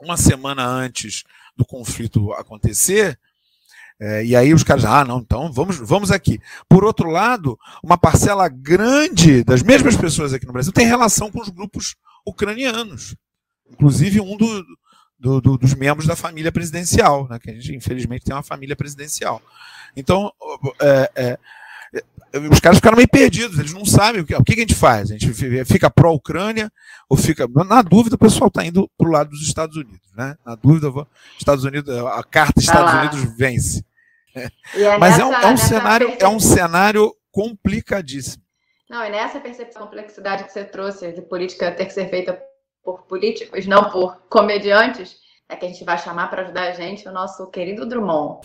uma 0.00 0.16
semana 0.16 0.66
antes 0.66 1.24
do 1.56 1.64
conflito 1.64 2.32
acontecer, 2.32 3.18
é, 3.98 4.24
e 4.24 4.34
aí 4.34 4.52
os 4.52 4.64
caras, 4.64 4.84
ah, 4.84 5.04
não, 5.04 5.18
então 5.18 5.52
vamos, 5.52 5.76
vamos 5.76 6.10
aqui. 6.10 6.40
Por 6.68 6.84
outro 6.84 7.08
lado, 7.08 7.58
uma 7.82 7.96
parcela 7.96 8.48
grande 8.48 9.44
das 9.44 9.62
mesmas 9.62 9.96
pessoas 9.96 10.32
aqui 10.32 10.46
no 10.46 10.52
Brasil 10.52 10.72
tem 10.72 10.86
relação 10.86 11.30
com 11.30 11.40
os 11.40 11.48
grupos 11.48 11.94
ucranianos. 12.26 13.14
Inclusive 13.70 14.20
um 14.20 14.36
do, 14.36 14.64
do, 15.18 15.40
do, 15.40 15.58
dos 15.58 15.74
membros 15.74 16.06
da 16.06 16.16
família 16.16 16.52
presidencial, 16.52 17.28
né, 17.28 17.38
que 17.38 17.50
a 17.50 17.54
gente 17.54 17.74
infelizmente 17.74 18.24
tem 18.24 18.34
uma 18.34 18.42
família 18.42 18.76
presidencial. 18.76 19.40
Então, 19.96 20.32
é, 20.80 21.10
é, 21.16 21.38
os 22.50 22.60
caras 22.60 22.78
ficaram 22.78 22.96
meio 22.96 23.08
perdidos, 23.08 23.58
eles 23.58 23.72
não 23.72 23.84
sabem 23.84 24.20
o 24.20 24.26
que, 24.26 24.34
o 24.34 24.42
que 24.42 24.54
a 24.54 24.56
gente 24.56 24.74
faz. 24.74 25.10
A 25.10 25.16
gente 25.16 25.32
fica 25.64 25.88
pró-Ucrânia 25.88 26.70
ou 27.08 27.16
fica. 27.16 27.46
Na 27.64 27.80
dúvida, 27.80 28.16
o 28.16 28.18
pessoal 28.18 28.48
está 28.48 28.64
indo 28.64 28.90
para 28.98 29.08
o 29.08 29.12
lado 29.12 29.30
dos 29.30 29.42
Estados 29.42 29.76
Unidos. 29.76 30.12
Né? 30.14 30.36
Na 30.44 30.56
dúvida, 30.56 30.92
Estados 31.38 31.64
Unidos, 31.64 31.96
a 31.96 32.22
carta 32.24 32.60
Estados 32.60 32.90
tá 32.90 33.00
Unidos 33.00 33.36
vence. 33.36 33.84
É 34.34 34.98
Mas 34.98 35.16
nessa, 35.16 35.22
é 35.22 35.24
um, 35.24 35.32
é 35.32 35.46
um 35.46 35.56
cenário, 35.56 36.06
percepção... 36.06 36.32
é 36.32 36.36
um 36.36 36.40
cenário 36.40 37.16
complicadíssimo. 37.30 38.42
Não, 38.90 39.04
e 39.04 39.10
nessa 39.10 39.40
percepção 39.40 39.82
complexidade 39.82 40.44
que 40.44 40.52
você 40.52 40.64
trouxe 40.64 41.12
de 41.12 41.22
política 41.22 41.70
ter 41.70 41.86
que 41.86 41.92
ser 41.92 42.10
feita 42.10 42.38
por 42.84 43.02
políticos, 43.02 43.66
não 43.66 43.90
por 43.90 44.16
comediantes, 44.28 45.16
é 45.48 45.56
que 45.56 45.64
a 45.64 45.68
gente 45.68 45.84
vai 45.84 45.98
chamar 45.98 46.28
para 46.28 46.42
ajudar 46.42 46.68
a 46.68 46.72
gente 46.72 47.08
o 47.08 47.12
nosso 47.12 47.46
querido 47.48 47.86
Drummond. 47.86 48.40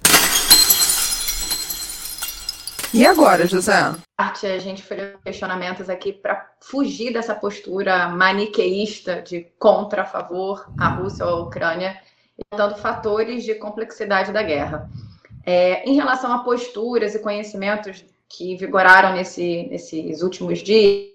E 2.91 3.06
agora, 3.06 3.45
José? 3.45 3.73
A 4.17 4.34
gente 4.60 4.82
fez 4.82 5.15
questionamentos 5.23 5.89
aqui 5.89 6.12
para 6.12 6.49
fugir 6.60 7.13
dessa 7.13 7.36
postura 7.36 8.10
maniqueísta 8.10 9.21
de 9.21 9.41
contra, 9.60 10.02
a 10.02 10.06
favor, 10.06 10.67
a 10.80 10.88
Rússia 10.88 11.25
ou 11.25 11.32
a 11.32 11.41
Ucrânia, 11.43 12.02
dando 12.56 12.75
fatores 12.75 13.43
de 13.43 13.54
complexidade 13.56 14.32
da 14.32 14.41
guerra. 14.41 14.89
É, 15.45 15.88
em 15.88 15.95
relação 15.95 16.34
a 16.34 16.39
posturas 16.39 17.13
e 17.13 17.19
conhecimentos 17.19 18.04
que 18.28 18.56
vigoraram 18.56 19.13
nesse, 19.13 19.67
nesses 19.69 20.23
últimos 20.23 20.60
dias, 20.60 21.10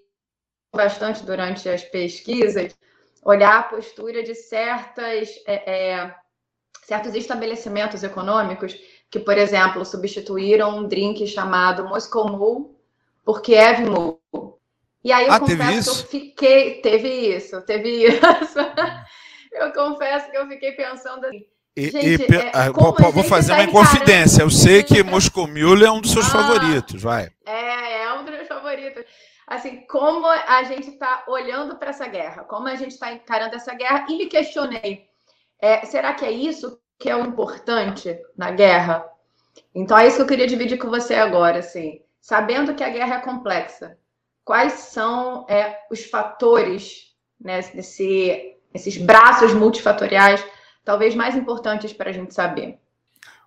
bastante 0.74 1.24
durante 1.24 1.68
as 1.68 1.82
pesquisas, 1.82 2.74
olhar 3.24 3.58
a 3.58 3.62
postura 3.62 4.22
de 4.22 4.34
certas, 4.34 5.30
é, 5.46 5.72
é, 5.72 6.14
certos 6.82 7.14
estabelecimentos 7.14 8.02
econômicos 8.02 8.76
que, 9.10 9.18
por 9.18 9.38
exemplo, 9.38 9.84
substituíram 9.84 10.78
um 10.78 10.88
drink 10.88 11.26
chamado 11.26 11.88
Moscow 11.88 12.30
Mule 12.30 12.66
por 13.24 13.40
Kiev 13.40 13.80
Mule. 13.86 14.18
E 15.02 15.12
aí 15.12 15.26
eu 15.26 15.32
ah, 15.32 15.40
confesso 15.40 16.06
que 16.08 16.16
eu 16.16 16.20
fiquei. 16.20 16.80
Teve 16.80 17.08
isso, 17.08 17.60
teve 17.62 17.90
isso. 18.08 18.58
eu 19.52 19.72
confesso 19.72 20.30
que 20.30 20.36
eu 20.36 20.46
fiquei 20.48 20.72
pensando 20.72 21.26
assim. 21.26 21.46
E, 21.76 21.90
gente, 21.90 22.32
e, 22.32 22.36
é, 22.36 22.52
ah, 22.54 22.70
vou, 22.70 23.24
fazer 23.24 23.52
tá 23.52 23.58
uma 23.58 23.64
inconfidência. 23.64 24.42
Eu 24.42 24.50
sei 24.50 24.82
que 24.82 25.02
Moscow 25.02 25.46
Mule 25.46 25.84
é 25.84 25.90
um 25.90 26.00
dos 26.00 26.12
seus 26.12 26.26
ah, 26.26 26.30
favoritos, 26.30 27.02
vai. 27.02 27.30
É, 27.44 28.04
é 28.04 28.12
um 28.12 28.24
dos 28.24 28.32
meus 28.32 28.46
favoritos. 28.46 29.04
Assim, 29.46 29.86
como 29.86 30.26
a 30.26 30.62
gente 30.64 30.90
está 30.90 31.24
olhando 31.28 31.76
para 31.76 31.90
essa 31.90 32.06
guerra, 32.06 32.44
como 32.44 32.66
a 32.66 32.74
gente 32.74 32.92
está 32.92 33.12
encarando 33.12 33.54
essa 33.54 33.74
guerra, 33.74 34.06
e 34.08 34.16
me 34.16 34.26
questionei: 34.26 35.06
é, 35.60 35.84
será 35.84 36.14
que 36.14 36.24
é 36.24 36.30
isso 36.30 36.78
que 36.98 37.08
é 37.08 37.16
o 37.16 37.26
importante 37.26 38.18
na 38.36 38.50
guerra. 38.50 39.04
Então 39.74 39.98
é 39.98 40.06
isso 40.06 40.16
que 40.16 40.22
eu 40.22 40.26
queria 40.26 40.46
dividir 40.46 40.78
com 40.78 40.88
você 40.88 41.14
agora, 41.14 41.58
assim. 41.58 42.00
Sabendo 42.20 42.74
que 42.74 42.82
a 42.82 42.88
guerra 42.88 43.16
é 43.16 43.20
complexa, 43.20 43.98
quais 44.44 44.72
são 44.72 45.46
é, 45.48 45.78
os 45.90 46.04
fatores 46.04 47.12
né, 47.40 47.60
desse, 47.60 48.56
esses 48.72 48.96
braços 48.96 49.52
multifatoriais, 49.52 50.44
talvez 50.84 51.14
mais 51.14 51.36
importantes 51.36 51.92
para 51.92 52.10
a 52.10 52.12
gente 52.12 52.32
saber? 52.32 52.78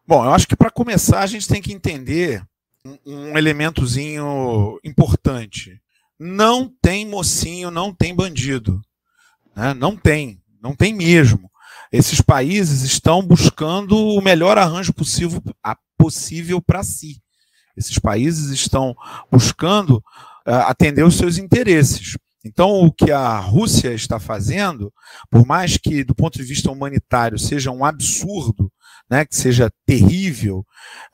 Bom, 0.05 0.23
eu 0.23 0.31
acho 0.31 0.47
que 0.47 0.55
para 0.55 0.69
começar 0.69 1.21
a 1.21 1.27
gente 1.27 1.47
tem 1.47 1.61
que 1.61 1.73
entender 1.73 2.43
um, 2.85 2.97
um 3.05 3.37
elementozinho 3.37 4.79
importante. 4.83 5.81
Não 6.19 6.71
tem 6.81 7.05
mocinho, 7.05 7.69
não 7.69 7.93
tem 7.93 8.15
bandido. 8.15 8.81
Né? 9.55 9.73
Não 9.73 9.95
tem, 9.95 10.41
não 10.61 10.75
tem 10.75 10.93
mesmo. 10.93 11.49
Esses 11.91 12.21
países 12.21 12.81
estão 12.81 13.21
buscando 13.21 13.95
o 13.95 14.21
melhor 14.21 14.57
arranjo 14.57 14.93
possível, 14.93 15.41
possível 15.97 16.61
para 16.61 16.83
si. 16.83 17.21
Esses 17.75 17.99
países 17.99 18.49
estão 18.49 18.95
buscando 19.31 19.97
uh, 20.47 20.65
atender 20.65 21.03
os 21.03 21.15
seus 21.15 21.37
interesses. 21.37 22.17
Então, 22.43 22.69
o 22.85 22.91
que 22.91 23.11
a 23.11 23.37
Rússia 23.39 23.93
está 23.93 24.19
fazendo, 24.19 24.91
por 25.29 25.45
mais 25.45 25.77
que 25.77 26.03
do 26.03 26.15
ponto 26.15 26.37
de 26.37 26.43
vista 26.43 26.71
humanitário 26.71 27.37
seja 27.37 27.71
um 27.71 27.83
absurdo, 27.83 28.71
né, 29.09 29.25
que 29.25 29.35
seja 29.35 29.71
terrível, 29.85 30.65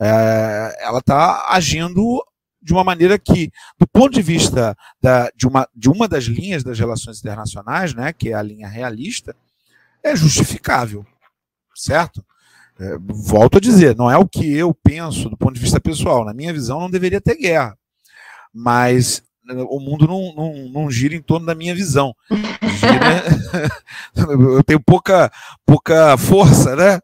é, 0.01 0.77
ela 0.81 0.99
está 0.99 1.47
agindo 1.49 2.23
de 2.63 2.73
uma 2.73 2.83
maneira 2.83 3.19
que, 3.19 3.51
do 3.77 3.85
ponto 3.85 4.13
de 4.13 4.21
vista 4.21 4.75
da, 5.01 5.29
de, 5.35 5.45
uma, 5.45 5.67
de 5.75 5.89
uma 5.89 6.07
das 6.07 6.23
linhas 6.23 6.63
das 6.63 6.79
relações 6.79 7.19
internacionais, 7.19 7.93
né, 7.93 8.13
que 8.13 8.29
é 8.29 8.33
a 8.33 8.41
linha 8.41 8.67
realista, 8.67 9.35
é 10.01 10.15
justificável, 10.15 11.05
certo? 11.75 12.23
É, 12.79 12.97
volto 12.99 13.57
a 13.57 13.61
dizer, 13.61 13.95
não 13.95 14.09
é 14.09 14.17
o 14.17 14.27
que 14.27 14.51
eu 14.55 14.73
penso 14.73 15.29
do 15.29 15.37
ponto 15.37 15.53
de 15.53 15.59
vista 15.59 15.79
pessoal. 15.79 16.25
Na 16.25 16.33
minha 16.33 16.51
visão, 16.51 16.79
não 16.79 16.89
deveria 16.89 17.21
ter 17.21 17.35
guerra. 17.35 17.77
Mas 18.53 19.21
né, 19.45 19.55
o 19.69 19.79
mundo 19.79 20.07
não, 20.07 20.33
não, 20.35 20.69
não 20.69 20.91
gira 20.91 21.15
em 21.15 21.21
torno 21.21 21.45
da 21.45 21.53
minha 21.53 21.75
visão. 21.75 22.15
Gira... 22.29 23.69
eu 24.55 24.63
tenho 24.63 24.79
pouca, 24.79 25.31
pouca 25.65 26.17
força, 26.17 26.75
né? 26.75 26.99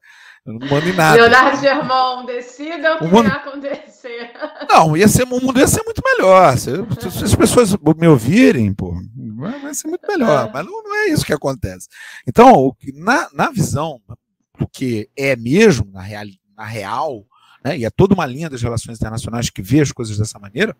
Eu 0.46 0.54
não 0.54 0.68
mando 0.68 0.90
em 0.90 0.94
nada. 0.94 1.16
Leonardo 1.16 1.62
Germão, 1.62 2.26
decida 2.26 2.96
o 2.96 3.00
que 3.00 3.06
mundo... 3.06 3.30
vai 3.30 3.38
acontecer. 3.38 4.32
Não, 4.70 4.96
ia 4.96 5.08
ser, 5.08 5.24
o 5.24 5.28
mundo 5.28 5.60
ia 5.60 5.68
ser 5.68 5.84
muito 5.84 6.02
melhor. 6.04 6.58
Se, 6.58 6.72
se 7.12 7.24
as 7.24 7.36
pessoas 7.36 7.76
me 7.98 8.08
ouvirem, 8.08 8.74
pô, 8.74 8.96
vai 9.62 9.74
ser 9.74 9.88
muito 9.88 10.08
melhor. 10.08 10.48
É. 10.48 10.52
Mas 10.52 10.66
não, 10.66 10.84
não, 10.84 10.96
é 10.96 11.08
isso 11.08 11.26
que 11.26 11.34
acontece. 11.34 11.88
Então, 12.26 12.76
na, 12.96 13.28
na 13.34 13.52
visão 13.52 14.02
do 14.58 14.68
que 14.68 15.10
é 15.18 15.36
mesmo, 15.36 15.92
na 15.92 16.02
real, 16.02 16.26
na 16.56 16.66
real 16.66 17.26
né, 17.64 17.78
e 17.78 17.86
é 17.86 17.90
toda 17.90 18.14
uma 18.14 18.26
linha 18.26 18.50
das 18.50 18.62
relações 18.62 18.98
internacionais 18.98 19.50
que 19.50 19.62
vê 19.62 19.82
as 19.82 19.92
coisas 19.92 20.18
dessa 20.18 20.40
maneira, 20.40 20.76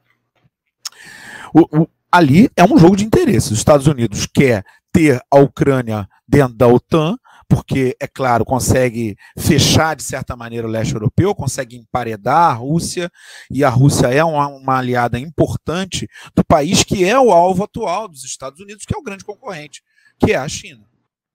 o, 1.54 1.82
o, 1.82 1.88
ali 2.12 2.50
é 2.56 2.64
um 2.64 2.78
jogo 2.78 2.96
de 2.96 3.06
interesses. 3.06 3.52
Os 3.52 3.58
Estados 3.58 3.88
Unidos 3.88 4.26
quer 4.26 4.64
ter 4.92 5.22
a 5.30 5.40
Ucrânia 5.40 6.08
dentro 6.28 6.56
da 6.56 6.68
OTAN, 6.68 7.18
porque, 7.50 7.98
é 8.00 8.08
claro, 8.08 8.46
consegue 8.46 9.18
fechar 9.36 9.96
de 9.96 10.04
certa 10.04 10.36
maneira 10.36 10.68
o 10.68 10.70
leste 10.70 10.94
europeu, 10.94 11.34
consegue 11.34 11.76
emparedar 11.76 12.52
a 12.52 12.54
Rússia, 12.54 13.12
e 13.50 13.64
a 13.64 13.70
Rússia 13.70 14.08
é 14.08 14.24
uma, 14.24 14.48
uma, 14.48 14.78
aliada 14.78 15.18
importante 15.18 16.08
do 16.36 16.46
país 16.46 16.84
que 16.84 17.04
é 17.04 17.20
o 17.20 17.32
alvo 17.32 17.64
atual 17.64 18.08
dos 18.08 18.24
Estados 18.24 18.60
Unidos, 18.60 18.86
que 18.86 18.94
é 18.94 18.98
o 18.98 19.02
grande 19.02 19.26
concorrente, 19.26 19.82
que 20.20 20.32
é 20.32 20.36
a 20.36 20.48
China. 20.48 20.86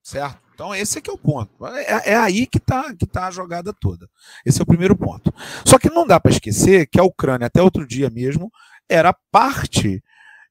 Certo? 0.05 0.38
Então, 0.55 0.72
esse 0.72 0.98
é 0.98 1.00
que 1.00 1.11
é 1.11 1.12
o 1.12 1.18
ponto. 1.18 1.66
É, 1.66 2.12
é 2.12 2.16
aí 2.16 2.46
que 2.46 2.59
está 2.59 2.94
que 2.94 3.07
tá 3.07 3.27
a 3.27 3.31
jogada 3.33 3.72
toda. 3.72 4.09
Esse 4.46 4.61
é 4.61 4.62
o 4.62 4.66
primeiro 4.66 4.94
ponto. 4.94 5.35
Só 5.64 5.79
que 5.79 5.90
não 5.90 6.07
dá 6.07 6.20
para 6.20 6.31
esquecer 6.31 6.87
que 6.87 7.00
a 7.00 7.03
Ucrânia, 7.03 7.48
até 7.48 7.61
outro 7.61 7.85
dia 7.85 8.09
mesmo, 8.09 8.53
era 8.88 9.12
parte 9.33 10.00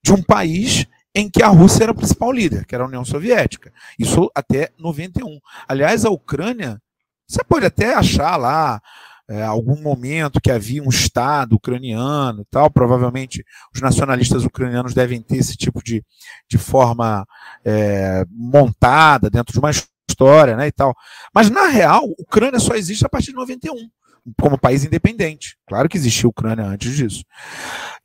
de 0.03 0.11
um 0.11 0.21
país 0.21 0.85
em 1.15 1.29
que 1.29 1.43
a 1.43 1.47
Rússia 1.47 1.83
era 1.83 1.91
a 1.91 1.95
principal 1.95 2.31
líder, 2.31 2.65
que 2.65 2.73
era 2.73 2.83
a 2.83 2.87
União 2.87 3.05
Soviética. 3.05 3.71
Isso 3.97 4.31
até 4.33 4.71
91. 4.79 5.39
Aliás, 5.67 6.05
a 6.05 6.09
Ucrânia, 6.09 6.81
você 7.27 7.43
pode 7.43 7.65
até 7.65 7.93
achar 7.93 8.35
lá 8.37 8.81
é, 9.29 9.41
algum 9.43 9.81
momento 9.81 10.41
que 10.41 10.51
havia 10.51 10.83
um 10.83 10.89
Estado 10.89 11.55
ucraniano 11.55 12.41
e 12.41 12.45
tal, 12.51 12.69
provavelmente 12.69 13.43
os 13.73 13.81
nacionalistas 13.81 14.43
ucranianos 14.43 14.93
devem 14.93 15.21
ter 15.21 15.37
esse 15.37 15.55
tipo 15.55 15.83
de, 15.83 16.03
de 16.49 16.57
forma 16.57 17.25
é, 17.63 18.25
montada 18.29 19.29
dentro 19.29 19.53
de 19.53 19.59
uma 19.59 19.71
história 19.71 20.57
né, 20.57 20.67
e 20.67 20.71
tal. 20.71 20.95
Mas, 21.33 21.49
na 21.49 21.67
real, 21.67 22.03
a 22.03 22.21
Ucrânia 22.21 22.59
só 22.59 22.75
existe 22.75 23.05
a 23.05 23.09
partir 23.09 23.27
de 23.27 23.37
91 23.37 23.73
como 24.39 24.57
país 24.57 24.83
independente. 24.83 25.57
Claro 25.67 25.89
que 25.89 25.97
existia 25.97 26.27
a 26.27 26.29
Ucrânia 26.29 26.65
antes 26.65 26.95
disso. 26.95 27.23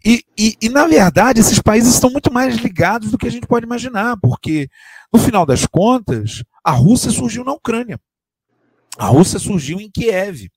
E, 0.04 0.22
e, 0.38 0.57
e, 0.62 0.68
na 0.68 0.87
verdade, 0.87 1.40
esses 1.40 1.61
países 1.61 1.94
estão 1.94 2.11
muito 2.11 2.33
mais 2.33 2.57
ligados 2.57 3.11
do 3.11 3.18
que 3.18 3.26
a 3.26 3.31
gente 3.31 3.46
pode 3.46 3.66
imaginar, 3.66 4.16
porque, 4.20 4.68
no 5.12 5.18
final 5.18 5.44
das 5.44 5.66
contas, 5.66 6.42
a 6.64 6.70
Rússia 6.70 7.11
surgiu 7.11 7.44
na 7.44 7.52
Ucrânia. 7.52 7.98
A 8.96 9.07
Rússia 9.07 9.38
surgiu 9.38 9.81
em 9.81 9.90
Kiev. 9.90 10.48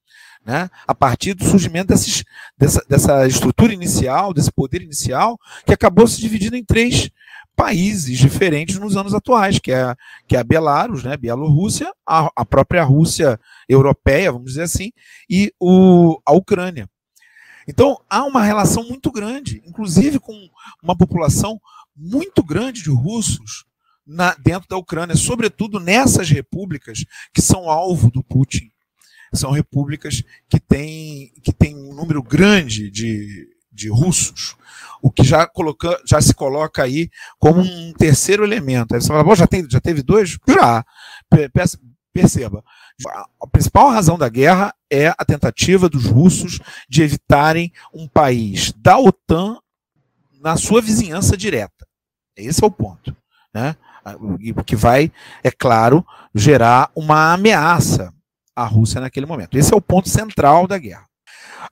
Né? 0.44 0.70
A 0.88 0.96
partir 0.96 1.36
do 1.36 1.46
surgimento 1.46 1.90
desses, 1.90 2.24
dessa, 2.58 2.84
dessa 2.90 3.28
estrutura 3.28 3.74
inicial, 3.74 4.34
desse 4.34 4.52
poder 4.52 4.82
inicial, 4.82 5.38
que 5.66 5.74
acabou 5.74 6.08
se 6.08 6.20
dividindo 6.20 6.56
em 6.56 6.66
três 6.66 7.12
países 7.56 8.18
diferentes 8.18 8.78
nos 8.80 8.98
anos 8.98 9.14
atuais, 9.14 9.60
que 9.60 9.72
é, 9.72 9.96
que 10.28 10.36
é 10.36 10.40
a 10.40 10.44
Belarus, 10.44 11.04
né, 11.04 11.16
Bielorrússia, 11.18 11.92
a, 12.08 12.30
a 12.36 12.46
própria 12.46 12.84
Rússia 12.84 13.40
europeia, 13.68 14.32
vamos 14.32 14.52
dizer 14.52 14.64
assim, 14.64 14.92
e 15.30 15.54
o, 15.60 16.20
a 16.26 16.34
Ucrânia. 16.34 16.90
Então 17.68 18.02
há 18.10 18.24
uma 18.26 18.44
relação 18.44 18.84
muito 18.84 19.12
grande, 19.12 19.62
inclusive 19.66 20.20
com 20.20 20.34
uma 20.82 20.98
população 20.98 21.60
muito 21.96 22.44
grande 22.44 22.82
de 22.82 22.90
russos 22.90 23.66
na, 24.06 24.34
dentro 24.36 24.68
da 24.68 24.78
Ucrânia, 24.78 25.16
sobretudo 25.16 25.80
nessas 25.80 26.30
repúblicas 26.30 27.06
que 27.34 27.42
são 27.42 27.70
alvo 27.70 28.10
do 28.10 28.24
Putin. 28.24 28.72
São 29.34 29.52
repúblicas 29.52 30.24
que 30.50 30.60
têm, 30.60 31.32
que 31.42 31.54
têm 31.54 31.76
um 31.78 31.94
número 31.94 32.22
grande 32.22 32.92
de, 32.92 33.48
de 33.72 33.90
russos, 33.90 34.58
o 35.02 35.12
que 35.12 35.24
já, 35.24 35.48
coloca, 35.48 36.00
já 36.06 36.22
se 36.22 36.34
coloca 36.34 36.84
aí 36.84 37.10
como 37.40 37.62
um 37.62 37.94
terceiro 37.94 38.44
elemento. 38.44 38.94
Aí 38.94 39.02
você 39.02 39.08
fala, 39.08 39.36
já, 39.36 39.48
tem, 39.48 39.68
já 39.70 39.80
teve 39.80 40.04
dois? 40.04 40.38
Já. 40.48 40.86
Perceba, 42.14 42.64
a 43.42 43.48
principal 43.48 43.90
razão 43.90 44.18
da 44.18 44.28
guerra 44.28 44.74
é 44.92 45.08
a 45.08 45.26
tentativa 45.26 45.88
dos 45.88 46.06
russos 46.06 46.60
de 46.90 47.02
evitarem 47.02 47.72
um 47.94 48.08
país 48.08 48.74
da 48.74 48.98
OTAN 49.00 49.58
na 50.42 50.58
sua 50.58 50.82
vizinhança 50.82 51.38
direta. 51.38 51.88
Esse 52.36 52.64
é 52.64 52.68
o 52.68 52.72
ponto. 52.72 53.16
Né? 53.54 53.76
Que 54.66 54.76
vai, 54.76 55.12
é 55.44 55.52
claro, 55.52 56.06
gerar 56.36 56.92
uma 56.96 57.34
ameaça 57.34 58.14
à 58.56 58.66
Rússia 58.66 59.00
naquele 59.00 59.26
momento. 59.26 59.58
Esse 59.58 59.74
é 59.74 59.78
o 59.78 59.82
ponto 59.82 60.10
central 60.10 60.68
da 60.68 60.78
guerra. 60.78 61.06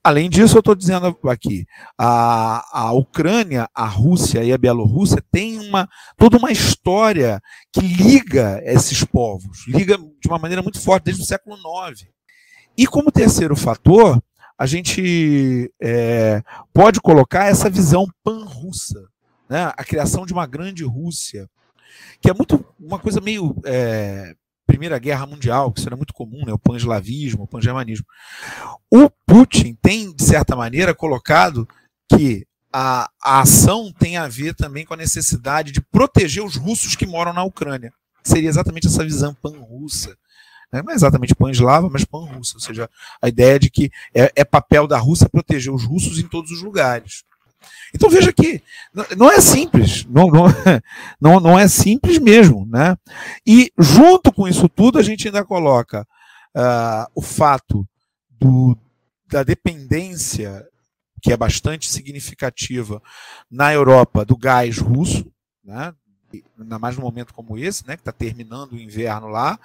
Além 0.03 0.29
disso, 0.29 0.57
eu 0.57 0.59
estou 0.59 0.75
dizendo 0.75 1.17
aqui, 1.25 1.65
a, 1.97 2.63
a 2.71 2.93
Ucrânia, 2.93 3.67
a 3.73 3.85
Rússia 3.85 4.43
e 4.43 4.53
a 4.53 4.57
Bielorrússia 4.57 5.23
têm 5.31 5.59
uma, 5.59 5.87
toda 6.17 6.37
uma 6.37 6.51
história 6.51 7.41
que 7.71 7.81
liga 7.81 8.61
esses 8.63 9.03
povos, 9.03 9.65
liga 9.67 9.97
de 9.97 10.27
uma 10.27 10.37
maneira 10.37 10.61
muito 10.61 10.79
forte, 10.79 11.05
desde 11.05 11.23
o 11.23 11.25
século 11.25 11.55
IX. 11.55 12.07
E 12.77 12.87
como 12.87 13.11
terceiro 13.11 13.55
fator, 13.55 14.21
a 14.57 14.65
gente 14.65 15.73
é, 15.81 16.43
pode 16.73 16.99
colocar 16.99 17.45
essa 17.45 17.69
visão 17.69 18.05
pan-russa, 18.23 19.07
né? 19.49 19.71
a 19.75 19.83
criação 19.83 20.25
de 20.25 20.33
uma 20.33 20.45
grande 20.45 20.83
Rússia, 20.83 21.49
que 22.21 22.29
é 22.29 22.33
muito 22.33 22.63
uma 22.79 22.99
coisa 22.99 23.21
meio 23.21 23.55
é, 23.65 24.35
Primeira 24.69 24.99
Guerra 24.99 25.25
Mundial, 25.25 25.71
que 25.71 25.79
isso 25.79 25.89
era 25.89 25.97
muito 25.97 26.13
comum, 26.13 26.45
né, 26.45 26.53
o 26.53 26.59
pan-eslavismo, 26.59 27.43
o 27.43 27.47
pan-germanismo. 27.47 28.05
O 28.87 29.09
Putin 29.25 29.75
tem, 29.81 30.15
de 30.15 30.23
certa 30.23 30.55
maneira, 30.55 30.93
colocado 30.93 31.67
que 32.07 32.45
a, 32.71 33.09
a, 33.19 33.41
ação 33.41 33.91
tem 33.91 34.17
a 34.17 34.27
ver 34.27 34.53
também 34.53 34.85
com 34.85 34.93
a 34.93 34.97
necessidade 34.97 35.71
de 35.71 35.81
proteger 35.81 36.43
os 36.43 36.55
russos 36.55 36.95
que 36.95 37.07
moram 37.07 37.33
na 37.33 37.43
Ucrânia. 37.43 37.91
Seria 38.23 38.47
exatamente 38.47 38.85
essa 38.85 39.03
visão 39.03 39.33
pan-russa. 39.33 40.15
Né? 40.71 40.83
Não 40.83 40.91
é 40.91 40.95
exatamente 40.95 41.33
pan-eslava, 41.33 41.89
mas 41.89 42.05
pan-russa. 42.05 42.53
Ou 42.57 42.61
seja, 42.61 42.87
a 43.19 43.27
ideia 43.27 43.57
de 43.57 43.71
que 43.71 43.89
é, 44.13 44.31
é 44.35 44.45
papel 44.45 44.85
da 44.85 44.99
Rússia 44.99 45.27
proteger 45.27 45.73
os 45.73 45.83
russos 45.83 46.19
em 46.19 46.27
todos 46.27 46.51
os 46.51 46.61
lugares. 46.61 47.23
Então 47.93 48.09
veja 48.09 48.31
que 48.31 48.61
não 49.17 49.31
é 49.31 49.41
simples, 49.41 50.05
não, 50.05 50.29
não, 51.19 51.39
não, 51.39 51.59
é 51.59 51.67
simples 51.67 52.19
mesmo. 52.19 52.65
Né? 52.65 52.95
E 53.45 53.71
junto 53.77 54.31
com 54.31 54.47
isso 54.47 54.69
tudo, 54.69 54.99
a 54.99 55.03
gente 55.03 55.27
ainda 55.27 55.43
coloca 55.43 56.07
uh, 56.55 57.09
o 57.15 57.21
fato 57.21 57.87
do, 58.29 58.77
da 59.27 59.43
dependência, 59.43 60.65
que 61.21 61.33
é 61.33 61.37
bastante 61.37 61.89
significativa 61.89 63.01
na 63.49 63.73
Europa, 63.73 64.23
do 64.23 64.37
gás 64.37 64.77
russo, 64.77 65.31
né? 65.63 65.93
ainda 66.59 66.77
mais 66.77 66.95
num 66.95 67.03
momento 67.03 67.33
como 67.33 67.57
esse, 67.57 67.87
né, 67.87 67.95
que 67.95 68.01
está 68.01 68.11
terminando 68.11 68.73
o 68.73 68.79
inverno 68.79 69.27
lá, 69.27 69.59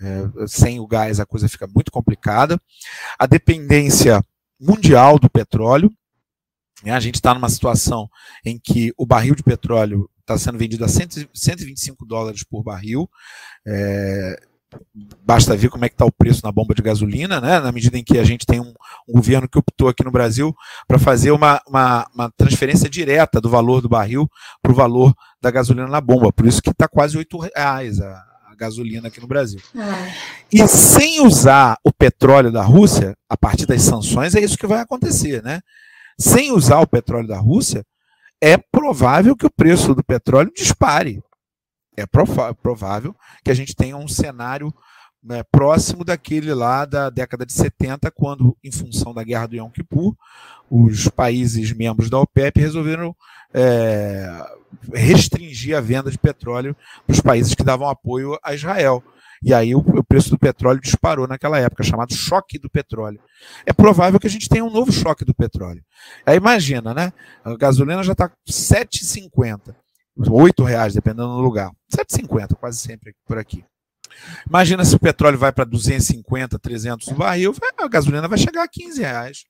é, 0.00 0.46
sem 0.46 0.78
o 0.78 0.86
gás 0.86 1.18
a 1.18 1.26
coisa 1.26 1.48
fica 1.48 1.66
muito 1.66 1.90
complicada. 1.90 2.60
A 3.18 3.26
dependência 3.26 4.22
mundial 4.60 5.18
do 5.18 5.28
petróleo. 5.28 5.90
Né? 6.84 6.92
A 6.92 7.00
gente 7.00 7.16
está 7.16 7.32
numa 7.34 7.48
situação 7.48 8.08
em 8.44 8.58
que 8.58 8.92
o 8.96 9.06
barril 9.06 9.34
de 9.34 9.42
petróleo 9.42 10.08
está 10.20 10.38
sendo 10.38 10.58
vendido 10.58 10.84
a 10.84 10.88
125 10.88 12.04
dólares 12.04 12.44
por 12.44 12.62
barril. 12.62 13.08
É, 13.66 14.38
basta 15.24 15.56
ver 15.56 15.68
como 15.68 15.84
é 15.84 15.88
que 15.88 15.94
está 15.94 16.04
o 16.04 16.12
preço 16.12 16.40
na 16.44 16.52
bomba 16.52 16.74
de 16.74 16.82
gasolina, 16.82 17.40
né? 17.40 17.60
na 17.60 17.72
medida 17.72 17.98
em 17.98 18.04
que 18.04 18.18
a 18.18 18.24
gente 18.24 18.46
tem 18.46 18.60
um, 18.60 18.72
um 19.08 19.12
governo 19.14 19.48
que 19.48 19.58
optou 19.58 19.88
aqui 19.88 20.04
no 20.04 20.10
Brasil 20.10 20.54
para 20.86 20.98
fazer 20.98 21.30
uma, 21.30 21.60
uma, 21.66 22.06
uma, 22.14 22.30
transferência 22.36 22.88
direta 22.88 23.40
do 23.40 23.48
valor 23.48 23.80
do 23.80 23.88
barril 23.88 24.28
para 24.62 24.72
o 24.72 24.74
valor 24.74 25.14
da 25.40 25.50
gasolina 25.50 25.88
na 25.88 26.00
bomba. 26.00 26.32
Por 26.32 26.46
isso 26.46 26.62
que 26.62 26.70
está 26.70 26.88
quase 26.88 27.16
R$ 27.16 27.26
reais 27.54 28.00
a, 28.00 28.24
a, 28.50 28.54
gasolina 28.56 29.08
aqui 29.08 29.20
no 29.20 29.26
Brasil. 29.26 29.60
É. 29.74 30.12
E 30.52 30.66
sem 30.68 31.20
usar 31.20 31.76
o 31.84 31.92
petróleo 31.92 32.52
da 32.52 32.62
Rússia, 32.62 33.16
a 33.28 33.36
partir 33.36 33.66
das 33.66 33.82
sanções, 33.82 34.34
é 34.34 34.40
isso 34.40 34.58
que 34.58 34.66
vai 34.66 34.80
acontecer. 34.80 35.42
Né? 35.42 35.60
Sem 36.18 36.52
usar 36.52 36.80
o 36.80 36.86
petróleo 36.86 37.28
da 37.28 37.38
Rússia, 37.38 37.84
é 38.40 38.56
provável 38.56 39.36
que 39.36 39.46
o 39.46 39.50
preço 39.50 39.94
do 39.94 40.04
petróleo 40.04 40.52
dispare. 40.54 41.22
É 41.96 42.04
provável 42.06 43.14
que 43.44 43.50
a 43.50 43.54
gente 43.54 43.74
tenha 43.74 43.96
um 43.96 44.08
cenário 44.08 44.72
né, 45.22 45.42
próximo 45.50 46.04
daquele 46.04 46.52
lá 46.52 46.84
da 46.84 47.08
década 47.08 47.46
de 47.46 47.52
70, 47.52 48.10
quando, 48.10 48.56
em 48.62 48.70
função 48.70 49.14
da 49.14 49.24
guerra 49.24 49.46
do 49.46 49.56
Yom 49.56 49.70
Kippur, 49.70 50.14
os 50.70 51.08
países 51.08 51.72
membros 51.72 52.10
da 52.10 52.18
OPEP 52.18 52.60
resolveram 52.60 53.16
é, 53.52 54.28
restringir 54.92 55.76
a 55.76 55.80
venda 55.80 56.10
de 56.10 56.18
petróleo 56.18 56.76
para 57.06 57.14
os 57.14 57.20
países 57.20 57.54
que 57.54 57.64
davam 57.64 57.88
apoio 57.88 58.38
a 58.42 58.54
Israel. 58.54 59.02
E 59.44 59.52
aí 59.52 59.74
o, 59.74 59.78
o, 59.78 60.02
preço 60.02 60.30
do 60.30 60.38
petróleo 60.38 60.80
disparou 60.80 61.28
naquela 61.28 61.58
época, 61.58 61.84
chamado 61.84 62.14
choque 62.14 62.58
do 62.58 62.70
petróleo. 62.70 63.20
É 63.66 63.74
provável 63.74 64.18
que 64.18 64.26
a 64.26 64.30
gente 64.30 64.48
tenha 64.48 64.64
um 64.64 64.70
novo 64.70 64.90
choque 64.90 65.22
do 65.22 65.34
petróleo. 65.34 65.82
Aí 66.24 66.38
imagina, 66.38 66.94
né? 66.94 67.12
A 67.44 67.54
gasolina 67.54 68.02
já 68.02 68.12
está 68.12 68.30
7,50, 68.48 69.74
8 70.16 70.64
reais, 70.64 70.94
dependendo 70.94 71.36
do 71.36 71.42
lugar. 71.42 71.70
7,50 71.94 72.56
quase 72.56 72.78
sempre 72.78 73.14
por 73.26 73.36
aqui. 73.36 73.62
Imagina 74.48 74.82
se 74.84 74.94
o 74.94 75.00
petróleo 75.00 75.38
vai 75.38 75.52
para 75.52 75.64
250, 75.64 76.58
300 76.58 77.08
o 77.08 77.14
barril, 77.14 77.54
a 77.76 77.88
gasolina 77.88 78.26
vai 78.26 78.38
chegar 78.38 78.62
a 78.62 78.68
15 78.68 79.00
reais. 79.00 79.44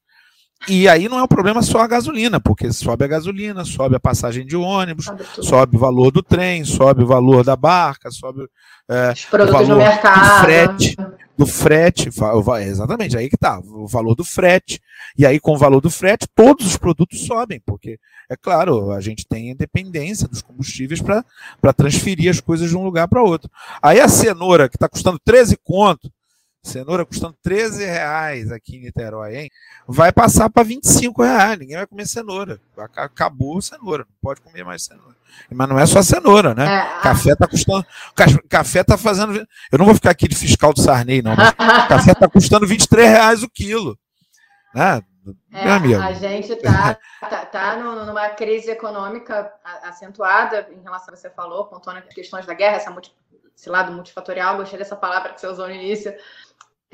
E 0.69 0.89
aí 0.89 1.09
não 1.09 1.19
é 1.19 1.23
um 1.23 1.29
problema 1.29 1.63
só 1.63 1.81
a 1.81 1.87
gasolina, 1.87 2.41
porque 2.41 2.73
sobe 2.73 3.05
a 3.05 3.09
gasolina, 3.09 3.65
sobe 3.65 3.97
a 3.97 4.01
passagem 4.01 4.47
de 4.47 4.57
ônibus, 4.57 5.07
sobe 5.43 5.77
o 5.77 5.81
valor 5.81 6.11
do 6.11 6.23
trem, 6.23 6.65
sobe 6.65 7.03
o 7.03 7.07
valor 7.07 7.45
da 7.45 7.57
barca, 7.57 8.11
sobe 8.11 8.47
é, 8.89 9.13
o 9.33 9.53
valor 9.53 9.79
do 9.79 10.43
frete, 10.43 10.97
do 11.37 11.47
frete, 11.47 12.11
exatamente, 12.63 13.17
aí 13.17 13.29
que 13.29 13.37
tá, 13.37 13.61
o 13.61 13.87
valor 13.87 14.15
do 14.15 14.25
frete. 14.25 14.81
E 15.17 15.27
aí 15.27 15.39
com 15.39 15.55
o 15.55 15.59
valor 15.59 15.81
do 15.81 15.91
frete, 15.91 16.27
todos 16.35 16.67
os 16.67 16.77
produtos 16.77 17.27
sobem, 17.27 17.61
porque 17.65 17.99
é 18.31 18.37
claro, 18.37 18.91
a 18.93 19.01
gente 19.01 19.27
tem 19.27 19.51
independência 19.51 20.27
dos 20.27 20.43
combustíveis 20.43 21.01
para 21.01 21.73
transferir 21.73 22.31
as 22.31 22.41
coisas 22.41 22.71
de 22.71 22.77
um 22.77 22.85
lugar 22.85 23.09
para 23.09 23.23
outro. 23.23 23.51
Aí 23.83 24.01
a 24.01 24.09
cenoura, 24.09 24.69
que 24.69 24.77
está 24.77 24.89
custando 24.89 25.19
13 25.25 25.59
conto, 25.63 26.11
Cenoura 26.65 27.05
custando 27.05 27.37
13 27.43 27.85
reais 27.85 28.51
aqui 28.51 28.77
em 28.77 28.81
Niterói, 28.81 29.37
hein? 29.37 29.51
Vai 29.87 30.11
passar 30.11 30.49
para 30.49 30.63
25 30.63 31.23
reais. 31.23 31.59
Ninguém 31.59 31.77
vai 31.77 31.87
comer 31.87 32.07
cenoura. 32.07 32.59
Acabou 32.97 33.59
a 33.59 33.63
cenoura. 33.63 34.05
Não 34.09 34.17
pode 34.23 34.41
comer 34.41 34.65
mais 34.65 34.83
cenoura. 34.83 35.15
Mas 35.51 35.69
não 35.69 35.79
é 35.79 35.85
só 35.85 36.03
cenoura, 36.03 36.55
né? 36.55 36.65
É, 36.65 37.03
café 37.03 37.37
tá 37.37 37.47
custando. 37.47 37.85
Café 38.49 38.83
tá 38.83 38.97
fazendo. 38.97 39.47
Eu 39.71 39.79
não 39.79 39.85
vou 39.85 39.95
ficar 39.95 40.11
aqui 40.11 40.27
de 40.27 40.35
fiscal 40.35 40.73
do 40.73 40.81
Sarney, 40.81 41.21
não. 41.21 41.37
Mas 41.37 41.53
café 41.87 42.15
tá 42.15 42.29
custando 42.29 42.67
23 42.67 43.11
reais 43.11 43.43
o 43.43 43.51
quilo. 43.51 43.99
Né? 44.75 45.03
É, 45.53 45.71
a 45.71 46.13
gente 46.13 46.53
está 46.53 46.99
tá, 47.21 47.47
tá 47.47 47.77
numa 47.77 48.31
crise 48.31 48.71
econômica 48.71 49.53
acentuada 49.83 50.69
em 50.71 50.83
relação 50.83 51.09
ao 51.09 51.15
que 51.15 51.21
você 51.21 51.31
falou, 51.31 51.67
pontuando 51.67 52.01
as 52.01 52.15
questões 52.15 52.45
da 52.45 52.53
guerra, 52.53 52.77
essa 52.77 52.91
multi, 52.91 53.15
esse 53.57 53.71
lado 53.71 53.93
multifatorial, 53.93 54.57
gostei 54.57 54.79
dessa 54.79 54.97
palavra 54.97 55.33
que 55.33 55.41
você 55.41 55.47
usou 55.47 55.67
no 55.69 55.75
início, 55.75 56.15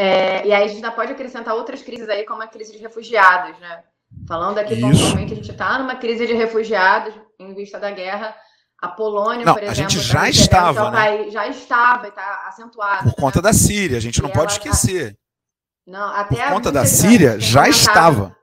é, 0.00 0.46
e 0.46 0.52
aí 0.54 0.64
a 0.64 0.66
gente 0.66 0.76
ainda 0.76 0.92
pode 0.92 1.12
acrescentar 1.12 1.54
outras 1.54 1.82
crises 1.82 2.08
aí, 2.08 2.24
como 2.24 2.40
a 2.40 2.46
crise 2.46 2.72
de 2.72 2.78
refugiados, 2.78 3.58
né? 3.60 3.84
Falando 4.26 4.56
aqui 4.56 4.72
Isso. 4.72 4.80
pontualmente, 4.80 5.34
a 5.34 5.36
gente 5.36 5.50
está 5.50 5.78
numa 5.78 5.94
crise 5.96 6.26
de 6.26 6.32
refugiados 6.32 7.12
em 7.38 7.52
vista 7.52 7.78
da 7.78 7.90
guerra. 7.90 8.34
A 8.80 8.88
Polônia, 8.88 9.44
não, 9.44 9.52
por 9.52 9.62
exemplo, 9.62 9.78
a 9.78 9.88
gente 9.88 10.00
já 10.00 10.26
estava, 10.26 10.86
é 10.86 10.90
né? 10.90 10.96
País, 10.96 11.32
já 11.34 11.46
estava 11.48 12.06
e 12.06 12.08
está 12.08 12.46
acentuado. 12.48 13.10
Por 13.10 13.14
conta 13.14 13.40
né? 13.40 13.42
da 13.42 13.52
Síria, 13.52 13.98
a 13.98 14.00
gente 14.00 14.16
e 14.16 14.22
não 14.22 14.30
pode 14.30 14.58
tá 14.58 14.66
esquecer. 14.66 15.18
Não, 15.86 16.14
até 16.14 16.44
por 16.44 16.52
conta 16.54 16.72
da 16.72 16.86
Síria, 16.86 17.38
já 17.38 17.68
estava. 17.68 18.34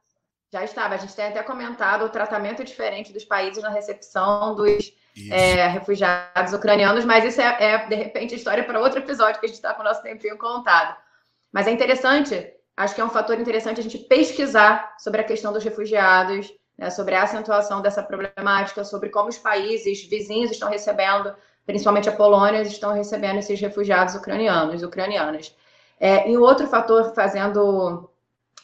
Já 0.54 0.64
estava. 0.64 0.94
A 0.94 0.98
gente 0.98 1.16
tem 1.16 1.26
até 1.26 1.42
comentado 1.42 2.06
o 2.06 2.10
tratamento 2.10 2.64
diferente 2.64 3.12
dos 3.12 3.26
países 3.26 3.64
na 3.64 3.70
recepção 3.72 4.54
dos 4.54 4.94
é, 5.32 5.66
refugiados 5.70 6.54
ucranianos, 6.54 7.04
mas 7.04 7.26
isso 7.26 7.42
é, 7.42 7.58
é 7.60 7.88
de 7.88 7.96
repente, 7.96 8.36
história 8.36 8.64
para 8.64 8.80
outro 8.80 9.00
episódio 9.00 9.40
que 9.40 9.48
a 9.48 9.50
gente 9.50 9.58
está 9.58 9.74
com 9.74 9.82
o 9.82 9.86
nosso 9.86 10.04
tempinho 10.04 10.38
contado. 10.38 11.07
Mas 11.52 11.68
é 11.68 11.72
interessante, 11.72 12.54
acho 12.76 12.96
que 12.96 13.02
é 13.02 13.06
um 13.06 13.10
fator 13.10 13.40
interessante 13.40 13.80
a 13.80 13.84
gente 13.84 13.98
pesquisar 13.98 14.96
sobre 15.00 15.22
a 15.22 15.24
questão 15.24 15.52
dos 15.54 15.64
refugiados, 15.64 16.52
né, 16.78 16.90
sobre 16.90 17.16
a 17.16 17.24
acentuação 17.24 17.82
dessa 17.82 18.04
problemática, 18.04 18.84
sobre 18.84 19.10
como 19.10 19.30
os 19.30 19.38
países 19.38 20.08
vizinhos 20.08 20.52
estão 20.52 20.70
recebendo, 20.70 21.34
principalmente 21.66 22.10
a 22.10 22.16
Polônia, 22.16 22.62
estão 22.62 22.94
recebendo 22.94 23.40
esses 23.40 23.60
refugiados 23.60 24.16
ucranianos, 24.16 24.84
ucranianas. 24.84 25.56
É, 26.00 26.30
e 26.30 26.38
outro 26.38 26.68
fator, 26.68 27.14
fazendo 27.16 28.10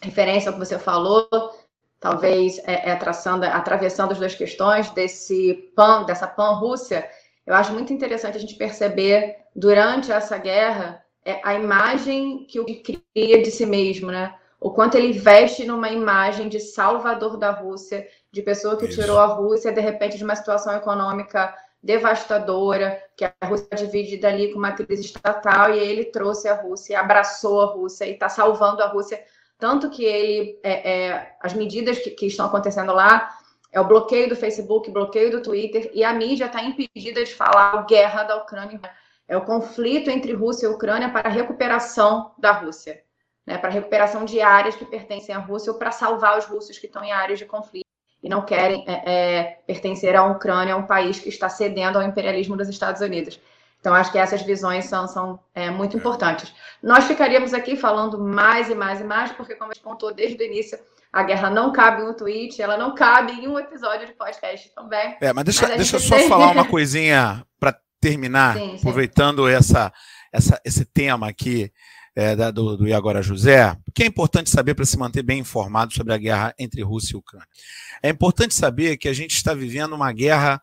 referência 0.02 0.50
ao 0.50 0.54
que 0.54 0.60
você 0.60 0.78
falou, 0.78 1.28
talvez 2.00 2.60
é, 2.60 2.92
é 2.92 2.96
traçando, 2.96 3.46
atravessando 3.46 4.12
as 4.12 4.20
duas 4.20 4.36
questões 4.36 4.90
desse 4.92 5.72
PAN, 5.76 6.04
dessa 6.04 6.28
PAN-Rússia, 6.28 7.10
eu 7.46 7.56
acho 7.56 7.74
muito 7.74 7.92
interessante 7.92 8.38
a 8.38 8.40
gente 8.40 8.56
perceber 8.56 9.36
durante 9.56 10.12
essa 10.12 10.38
guerra 10.38 11.03
a 11.44 11.54
imagem 11.56 12.46
que 12.46 12.60
o 12.60 12.66
cria 12.66 13.42
de 13.42 13.52
si 13.52 13.66
mesmo, 13.66 14.12
né? 14.12 14.36
O 14.60 14.72
quanto 14.72 14.96
ele 14.96 15.12
veste 15.12 15.66
numa 15.66 15.90
imagem 15.90 16.48
de 16.48 16.60
salvador 16.60 17.38
da 17.38 17.52
Rússia, 17.52 18.08
de 18.32 18.42
pessoa 18.42 18.78
que 18.78 18.86
Isso. 18.86 19.00
tirou 19.00 19.20
a 19.20 19.26
Rússia, 19.26 19.72
de 19.72 19.82
repente, 19.82 20.18
de 20.18 20.24
uma 20.24 20.36
situação 20.36 20.74
econômica 20.76 21.54
devastadora, 21.82 22.98
que 23.18 23.26
a 23.26 23.46
Rússia 23.46 23.68
é 23.72 23.76
dividida 23.76 24.30
ali 24.30 24.54
com 24.54 24.60
uma 24.60 24.72
crise 24.72 25.02
estatal, 25.04 25.74
e 25.74 25.80
ele 25.80 26.06
trouxe 26.06 26.48
a 26.48 26.56
Rússia, 26.56 26.98
abraçou 26.98 27.62
a 27.62 27.66
Rússia 27.66 28.06
e 28.06 28.14
está 28.14 28.30
salvando 28.30 28.82
a 28.82 28.88
Rússia. 28.88 29.22
Tanto 29.60 29.90
que 29.90 30.06
ele, 30.06 30.60
é, 30.64 30.92
é, 30.92 31.36
as 31.42 31.54
medidas 31.54 32.00
que, 32.00 32.12
que 32.12 32.26
estão 32.28 32.46
acontecendo 32.46 32.94
lá 32.94 33.38
é 33.70 33.82
o 33.82 33.88
bloqueio 33.88 34.30
do 34.30 34.36
Facebook, 34.36 34.90
bloqueio 34.92 35.32
do 35.32 35.42
Twitter, 35.42 35.92
e 35.94 36.04
a 36.04 36.14
mídia 36.14 36.46
está 36.46 36.64
impedida 36.64 37.24
de 37.24 37.34
falar 37.34 37.86
guerra 37.86 38.24
da 38.24 38.38
Ucrânia 38.38 38.80
é 39.34 39.38
o 39.38 39.42
conflito 39.42 40.10
entre 40.10 40.34
Rússia 40.34 40.68
e 40.68 40.70
Ucrânia 40.70 41.10
para 41.10 41.28
a 41.28 41.32
recuperação 41.32 42.32
da 42.38 42.52
Rússia, 42.52 43.02
né, 43.46 43.58
para 43.58 43.70
a 43.70 43.74
recuperação 43.74 44.26
de 44.26 44.40
áreas 44.42 44.76
que 44.76 44.86
pertencem 44.86 45.34
à 45.34 45.40
Rússia 45.40 45.72
ou 45.72 45.78
para 45.78 45.92
salvar 45.92 46.38
os 46.38 46.46
russos 46.46 46.78
que 46.78 46.86
estão 46.86 47.04
em 47.04 47.12
áreas 47.12 47.40
de 47.40 47.46
conflito 47.46 47.88
e 48.22 48.30
não 48.30 48.46
querem 48.46 48.86
é, 48.88 49.02
é, 49.06 49.44
pertencer 49.68 50.16
à 50.16 50.24
Ucrânia, 50.24 50.78
um 50.78 50.88
país 50.88 51.20
que 51.20 51.28
está 51.28 51.50
cedendo 51.50 51.98
ao 51.98 52.04
imperialismo 52.04 52.56
dos 52.56 52.70
Estados 52.70 53.02
Unidos. 53.02 53.40
Então, 53.80 53.94
acho 53.94 54.14
que 54.14 54.18
essas 54.18 54.42
visões 54.44 54.86
são, 54.86 55.06
são 55.10 55.40
é, 55.54 55.70
muito 55.70 55.98
importantes. 55.98 56.54
Nós 56.82 57.04
ficaríamos 57.04 57.54
aqui 57.54 57.76
falando 57.76 58.18
mais 58.18 58.70
e 58.70 58.76
mais 58.76 59.02
e 59.02 59.04
mais, 59.04 59.34
porque, 59.34 59.56
como 59.56 59.72
a 59.72 59.74
gente 59.74 59.84
contou 59.84 60.14
desde 60.14 60.42
o 60.42 60.46
início, 60.46 60.80
a 61.12 61.22
guerra 61.22 61.50
não 61.50 61.74
cabe 61.74 62.02
em 62.02 62.08
um 62.08 62.14
tweet, 62.14 62.62
ela 62.62 62.78
não 62.78 62.96
cabe 62.96 63.34
em 63.34 63.46
um 63.46 63.60
episódio 63.60 64.08
de 64.08 64.14
podcast 64.14 64.74
também. 64.74 65.18
É, 65.20 65.34
mas 65.34 65.44
deixa, 65.44 65.68
mas 65.68 65.76
deixa 65.76 65.98
eu 65.98 66.00
só 66.00 66.18
falar 66.30 66.50
uma 66.54 66.66
coisinha 66.66 67.46
para 67.60 67.78
terminar, 68.04 68.58
sim, 68.58 68.72
sim. 68.72 68.76
aproveitando 68.76 69.48
essa, 69.48 69.92
essa, 70.32 70.60
esse 70.66 70.84
tema 70.84 71.30
aqui 71.30 71.72
é, 72.14 72.36
da, 72.36 72.52
do, 72.52 72.76
do 72.76 72.88
Iagora 72.88 73.22
José, 73.22 73.72
o 73.88 73.92
que 73.94 74.04
é 74.04 74.06
importante 74.06 74.50
saber 74.50 74.76
para 74.76 74.86
se 74.86 74.98
manter 74.98 75.24
bem 75.24 75.40
informado 75.40 75.94
sobre 75.94 76.14
a 76.14 76.18
guerra 76.18 76.54
entre 76.60 76.84
Rússia 76.84 77.14
e 77.14 77.18
Ucrânia? 77.18 77.48
É 78.04 78.10
importante 78.10 78.54
saber 78.54 78.98
que 78.98 79.08
a 79.08 79.14
gente 79.14 79.32
está 79.32 79.54
vivendo 79.54 79.94
uma 79.94 80.12
guerra 80.12 80.62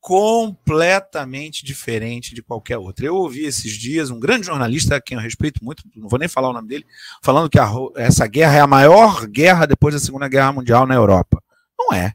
completamente 0.00 1.66
diferente 1.66 2.32
de 2.32 2.42
qualquer 2.44 2.78
outra. 2.78 3.04
Eu 3.04 3.16
ouvi 3.16 3.44
esses 3.44 3.72
dias 3.72 4.08
um 4.08 4.20
grande 4.20 4.46
jornalista, 4.46 4.94
a 4.94 5.00
quem 5.00 5.16
eu 5.16 5.22
respeito 5.22 5.62
muito, 5.64 5.82
não 5.96 6.08
vou 6.08 6.18
nem 6.18 6.28
falar 6.28 6.50
o 6.50 6.52
nome 6.52 6.68
dele, 6.68 6.86
falando 7.24 7.50
que 7.50 7.58
a, 7.58 7.68
essa 7.96 8.24
guerra 8.28 8.56
é 8.56 8.60
a 8.60 8.68
maior 8.68 9.26
guerra 9.26 9.66
depois 9.66 9.94
da 9.94 10.00
Segunda 10.00 10.28
Guerra 10.28 10.52
Mundial 10.52 10.86
na 10.86 10.94
Europa. 10.94 11.42
Não 11.76 11.92
é. 11.92 12.12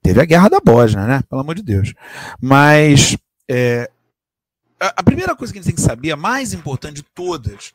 Teve 0.00 0.22
a 0.22 0.24
guerra 0.24 0.48
da 0.48 0.60
Bósnia, 0.60 1.04
né? 1.04 1.20
Pelo 1.28 1.40
amor 1.40 1.56
de 1.56 1.62
Deus. 1.62 1.92
Mas 2.40 3.18
é, 3.48 3.90
a, 4.78 5.02
primeira 5.02 5.34
coisa 5.34 5.52
que 5.52 5.58
a 5.58 5.62
gente 5.62 5.72
tem 5.72 5.74
que 5.74 5.88
saber, 5.88 6.12
a 6.12 6.16
mais 6.16 6.52
importante 6.52 6.96
de 6.96 7.02
todas, 7.02 7.72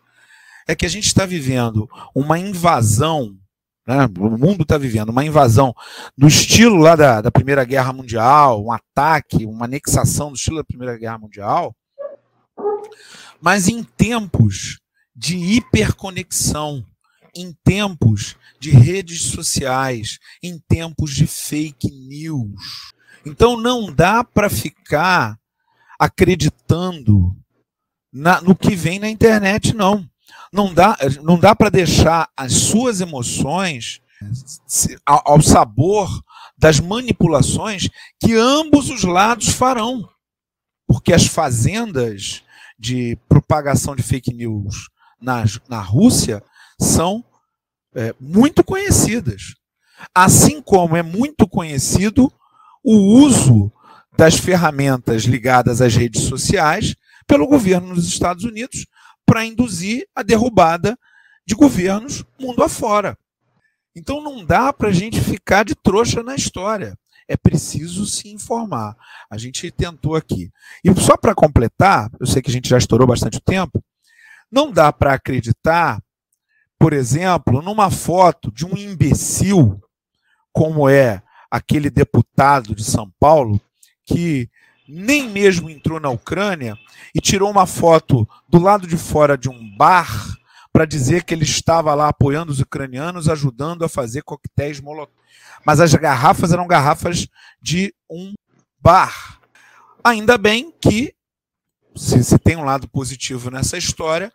é 0.67 0.75
que 0.75 0.85
a 0.85 0.89
gente 0.89 1.07
está 1.07 1.25
vivendo 1.25 1.89
uma 2.15 2.39
invasão, 2.39 3.37
né? 3.85 4.05
o 4.17 4.37
mundo 4.37 4.63
está 4.63 4.77
vivendo 4.77 5.09
uma 5.09 5.25
invasão 5.25 5.75
do 6.17 6.27
estilo 6.27 6.77
lá 6.77 6.95
da, 6.95 7.21
da 7.21 7.31
Primeira 7.31 7.65
Guerra 7.65 7.91
Mundial, 7.91 8.63
um 8.63 8.71
ataque, 8.71 9.45
uma 9.45 9.65
anexação 9.65 10.29
do 10.29 10.35
estilo 10.35 10.57
da 10.57 10.63
Primeira 10.63 10.97
Guerra 10.97 11.17
Mundial, 11.17 11.75
mas 13.41 13.67
em 13.67 13.83
tempos 13.83 14.79
de 15.13 15.35
hiperconexão, 15.35 16.85
em 17.35 17.53
tempos 17.63 18.37
de 18.59 18.69
redes 18.69 19.23
sociais, 19.23 20.17
em 20.41 20.57
tempos 20.57 21.13
de 21.13 21.27
fake 21.27 21.89
news. 21.91 22.93
Então 23.25 23.57
não 23.57 23.93
dá 23.93 24.23
para 24.23 24.49
ficar 24.49 25.37
acreditando 26.03 27.33
na, 28.11 28.41
no 28.41 28.53
que 28.53 28.75
vem 28.75 28.99
na 28.99 29.09
internet, 29.09 29.73
não. 29.73 30.05
Não 30.51 30.73
dá, 30.73 30.97
não 31.21 31.39
dá 31.39 31.55
para 31.55 31.69
deixar 31.69 32.29
as 32.35 32.51
suas 32.53 32.99
emoções 32.99 34.01
ao, 35.05 35.41
sabor 35.41 36.09
das 36.57 36.79
manipulações 36.79 37.89
que 38.19 38.35
ambos 38.35 38.89
os 38.89 39.03
lados 39.03 39.49
farão. 39.49 40.07
Porque 40.85 41.13
as 41.13 41.25
fazendas 41.25 42.43
de 42.77 43.17
propagação 43.29 43.95
de 43.95 44.03
fake 44.03 44.33
news 44.33 44.89
na, 45.21 45.45
na 45.69 45.79
Rússia 45.79 46.43
são 46.79 47.23
é, 47.95 48.13
muito 48.19 48.61
conhecidas. 48.61 49.55
Assim 50.13 50.61
como 50.61 50.97
é 50.97 51.01
muito 51.01 51.47
conhecido 51.47 52.31
o 52.83 52.97
uso 53.23 53.71
das 54.15 54.35
ferramentas 54.35 55.23
ligadas 55.23 55.81
às 55.81 55.95
redes 55.95 56.23
sociais 56.23 56.95
pelo 57.27 57.47
governo 57.47 57.95
dos 57.95 58.07
Estados 58.07 58.43
Unidos 58.43 58.85
para 59.25 59.45
induzir 59.45 60.07
a 60.15 60.21
derrubada 60.21 60.97
de 61.45 61.55
governos 61.55 62.23
mundo 62.39 62.63
afora. 62.63 63.17
Então 63.95 64.21
não 64.21 64.43
dá 64.43 64.73
para 64.73 64.89
a 64.89 64.93
gente 64.93 65.19
ficar 65.21 65.63
de 65.63 65.75
trouxa 65.75 66.23
na 66.23 66.35
história. 66.35 66.97
É 67.27 67.37
preciso 67.37 68.05
se 68.05 68.29
informar. 68.29 68.95
A 69.29 69.37
gente 69.37 69.71
tentou 69.71 70.15
aqui. 70.15 70.51
E 70.83 70.93
só 70.99 71.15
para 71.15 71.33
completar, 71.33 72.09
eu 72.19 72.25
sei 72.25 72.41
que 72.41 72.49
a 72.49 72.53
gente 72.53 72.67
já 72.67 72.77
estourou 72.77 73.07
bastante 73.07 73.39
tempo, 73.39 73.83
não 74.51 74.71
dá 74.71 74.91
para 74.91 75.13
acreditar, 75.13 76.01
por 76.77 76.93
exemplo, 76.93 77.61
numa 77.61 77.89
foto 77.89 78.51
de 78.51 78.65
um 78.65 78.77
imbecil 78.77 79.81
como 80.51 80.87
é 80.87 81.23
aquele 81.49 81.89
deputado 81.89 82.75
de 82.75 82.83
São 82.83 83.11
Paulo 83.19 83.59
que 84.05 84.49
nem 84.87 85.29
mesmo 85.29 85.69
entrou 85.69 85.99
na 85.99 86.09
Ucrânia 86.09 86.77
e 87.15 87.21
tirou 87.21 87.49
uma 87.49 87.65
foto 87.65 88.27
do 88.49 88.59
lado 88.59 88.87
de 88.87 88.97
fora 88.97 89.37
de 89.37 89.49
um 89.49 89.77
bar 89.77 90.37
para 90.71 90.85
dizer 90.85 91.23
que 91.23 91.33
ele 91.33 91.43
estava 91.43 91.93
lá 91.93 92.09
apoiando 92.09 92.51
os 92.51 92.59
ucranianos, 92.59 93.29
ajudando 93.29 93.85
a 93.85 93.89
fazer 93.89 94.23
coquetéis 94.23 94.81
molotov. 94.81 95.15
Mas 95.65 95.79
as 95.79 95.93
garrafas 95.93 96.51
eram 96.51 96.67
garrafas 96.67 97.27
de 97.61 97.93
um 98.09 98.33
bar. 98.79 99.39
Ainda 100.03 100.37
bem 100.37 100.73
que, 100.81 101.13
se, 101.95 102.23
se 102.23 102.39
tem 102.39 102.57
um 102.57 102.65
lado 102.65 102.89
positivo 102.89 103.49
nessa 103.49 103.77
história, 103.77 104.31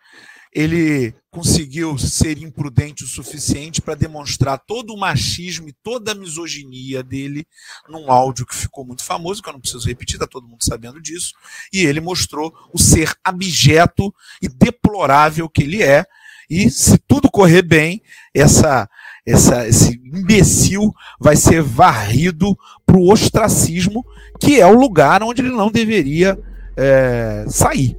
ele 0.52 1.14
conseguiu 1.30 1.98
ser 1.98 2.38
imprudente 2.38 3.04
o 3.04 3.06
suficiente 3.06 3.82
para 3.82 3.94
demonstrar 3.94 4.58
todo 4.58 4.92
o 4.92 4.98
machismo 4.98 5.68
e 5.68 5.74
toda 5.82 6.12
a 6.12 6.14
misoginia 6.14 7.02
dele 7.02 7.46
num 7.88 8.10
áudio 8.10 8.46
que 8.46 8.56
ficou 8.56 8.84
muito 8.84 9.04
famoso, 9.04 9.42
que 9.42 9.48
eu 9.48 9.52
não 9.52 9.60
preciso 9.60 9.86
repetir, 9.86 10.16
está 10.16 10.26
todo 10.26 10.48
mundo 10.48 10.64
sabendo 10.64 11.00
disso, 11.00 11.34
e 11.72 11.84
ele 11.84 12.00
mostrou 12.00 12.52
o 12.72 12.78
ser 12.78 13.14
abjeto 13.22 14.12
e 14.42 14.48
deplorável 14.48 15.48
que 15.48 15.62
ele 15.62 15.82
é, 15.82 16.04
e 16.50 16.70
se 16.70 16.96
tudo 16.98 17.30
correr 17.30 17.62
bem, 17.62 18.00
essa, 18.34 18.88
essa, 19.26 19.68
esse 19.68 20.00
imbecil 20.02 20.94
vai 21.20 21.36
ser 21.36 21.60
varrido 21.62 22.56
para 22.86 22.96
o 22.96 23.12
ostracismo, 23.12 24.04
que 24.40 24.58
é 24.58 24.66
o 24.66 24.78
lugar 24.78 25.22
onde 25.22 25.42
ele 25.42 25.50
não 25.50 25.70
deveria 25.70 26.38
é, 26.74 27.44
sair, 27.48 27.98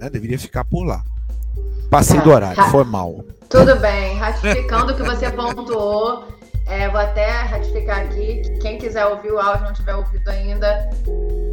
né? 0.00 0.08
deveria 0.08 0.38
ficar 0.38 0.64
por 0.64 0.82
lá. 0.84 1.04
Passei 1.90 2.18
é, 2.18 2.22
do 2.22 2.30
horário, 2.30 2.62
foi 2.70 2.84
mal. 2.84 3.24
Tudo 3.48 3.74
bem, 3.76 4.16
ratificando 4.16 4.92
o 4.92 4.96
que 4.96 5.02
você 5.02 5.28
pontuou, 5.28 6.24
é, 6.66 6.88
vou 6.88 7.00
até 7.00 7.28
ratificar 7.28 8.02
aqui, 8.02 8.42
que 8.42 8.58
quem 8.60 8.78
quiser 8.78 9.04
ouvir 9.06 9.32
o 9.32 9.40
áudio, 9.40 9.64
não 9.64 9.72
tiver 9.72 9.96
ouvido 9.96 10.28
ainda, 10.28 10.88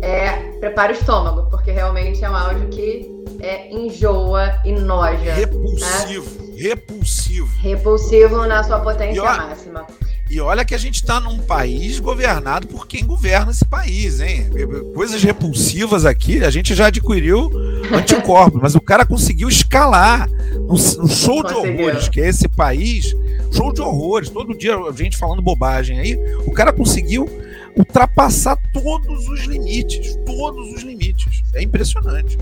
é, 0.03 0.29
prepare 0.59 0.93
o 0.93 0.95
estômago, 0.95 1.49
porque 1.49 1.71
realmente 1.71 2.23
é 2.23 2.29
um 2.29 2.35
áudio 2.35 2.67
que 2.69 3.25
é, 3.41 3.73
enjoa 3.73 4.61
e 4.63 4.73
noja. 4.73 5.33
Repulsivo, 5.33 6.43
né? 6.43 6.53
repulsivo. 6.55 7.57
Repulsivo 7.59 8.45
na 8.45 8.63
sua 8.63 8.79
potência 8.79 9.23
máxima. 9.23 9.87
E 10.29 10.41
olha 10.41 10.65
que 10.65 10.75
a 10.75 10.77
gente 10.77 10.95
está 10.95 11.19
num 11.19 11.37
país 11.39 11.99
governado 11.99 12.67
por 12.67 12.85
quem 12.85 13.05
governa 13.05 13.51
esse 13.51 13.63
país, 13.63 14.19
hein? 14.19 14.49
Coisas 14.93 15.23
repulsivas 15.23 16.05
aqui, 16.05 16.43
a 16.43 16.49
gente 16.49 16.75
já 16.75 16.87
adquiriu 16.87 17.49
anticorpos, 17.93 18.61
mas 18.61 18.75
o 18.75 18.81
cara 18.81 19.05
conseguiu 19.05 19.47
escalar 19.47 20.29
no, 20.29 20.73
no 20.73 20.77
show 21.07 21.41
Conseguiu. 21.41 21.43
de 21.43 21.53
horrores, 21.53 22.09
que 22.09 22.19
é 22.19 22.27
esse 22.27 22.47
país, 22.49 23.15
show 23.51 23.71
de 23.71 23.81
horrores, 23.81 24.29
todo 24.29 24.57
dia 24.57 24.75
a 24.75 24.91
gente 24.91 25.17
falando 25.17 25.41
bobagem 25.41 25.99
aí, 25.99 26.17
o 26.45 26.51
cara 26.51 26.73
conseguiu 26.73 27.29
ultrapassar 27.77 28.57
todos 28.73 29.29
os 29.29 29.45
limites, 29.45 30.17
todos 30.25 30.73
os 30.73 30.81
limites. 30.81 31.43
É 31.53 31.61
impressionante. 31.61 32.37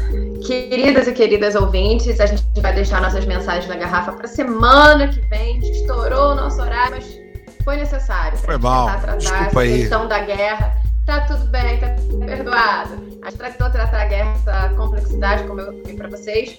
Queridas 0.46 1.08
e 1.08 1.12
queridas 1.12 1.56
ouvintes, 1.56 2.20
a 2.20 2.26
gente 2.26 2.44
vai 2.62 2.74
deixar 2.74 3.02
nossas 3.02 3.26
mensagens 3.26 3.68
na 3.68 3.76
garrafa 3.76 4.14
para 4.14 4.28
semana 4.28 5.10
que 5.10 5.20
vem. 5.28 5.58
A 5.58 5.62
gente 5.62 5.82
estourou 5.82 6.32
o 6.32 6.36
nosso 6.36 6.62
horário, 6.62 6.96
mas 6.96 7.25
foi 7.66 7.76
necessário. 7.78 8.38
Foi 8.38 8.58
mal. 8.58 8.86
Tratar 8.86 9.18
Desculpa 9.18 9.60
aí. 9.62 9.80
questão 9.80 10.08
da 10.08 10.20
guerra. 10.20 10.74
Tá 11.06 11.22
tudo 11.22 11.46
bem, 11.46 11.78
tá 11.80 11.88
perdoado. 12.26 12.94
A 13.22 13.30
gente 13.30 13.38
tratou 13.38 13.70
tratar 13.70 14.04
a 14.04 14.06
guerra, 14.06 14.34
essa 14.34 14.70
complexidade, 14.76 15.44
como 15.44 15.60
eu 15.60 15.82
falei 15.82 15.96
para 15.98 16.10
vocês. 16.10 16.58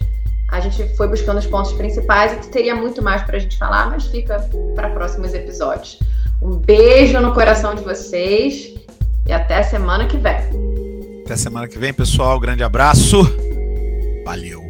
A 0.49 0.61
gente 0.61 0.97
foi 0.97 1.09
buscando 1.09 1.39
os 1.39 1.47
pontos 1.47 1.73
principais 1.73 2.33
e 2.33 2.51
teria 2.51 2.75
muito 2.75 3.03
mais 3.03 3.23
para 3.23 3.37
a 3.37 3.41
gente 3.41 3.57
falar, 3.57 3.91
mas 3.91 4.07
fica 4.07 4.39
para 4.75 4.91
próximos 4.91 5.35
episódios. 5.35 5.99
Um 6.41 6.57
beijo 6.57 7.19
no 7.21 7.33
coração 7.33 7.75
de 7.75 7.83
vocês 7.83 8.75
e 9.27 9.33
até 9.33 9.63
semana 9.63 10.07
que 10.07 10.17
vem. 10.17 10.37
Até 11.25 11.37
semana 11.37 11.67
que 11.67 11.79
vem, 11.79 11.93
pessoal. 11.93 12.39
Grande 12.39 12.63
abraço. 12.63 13.23
Valeu. 14.25 14.66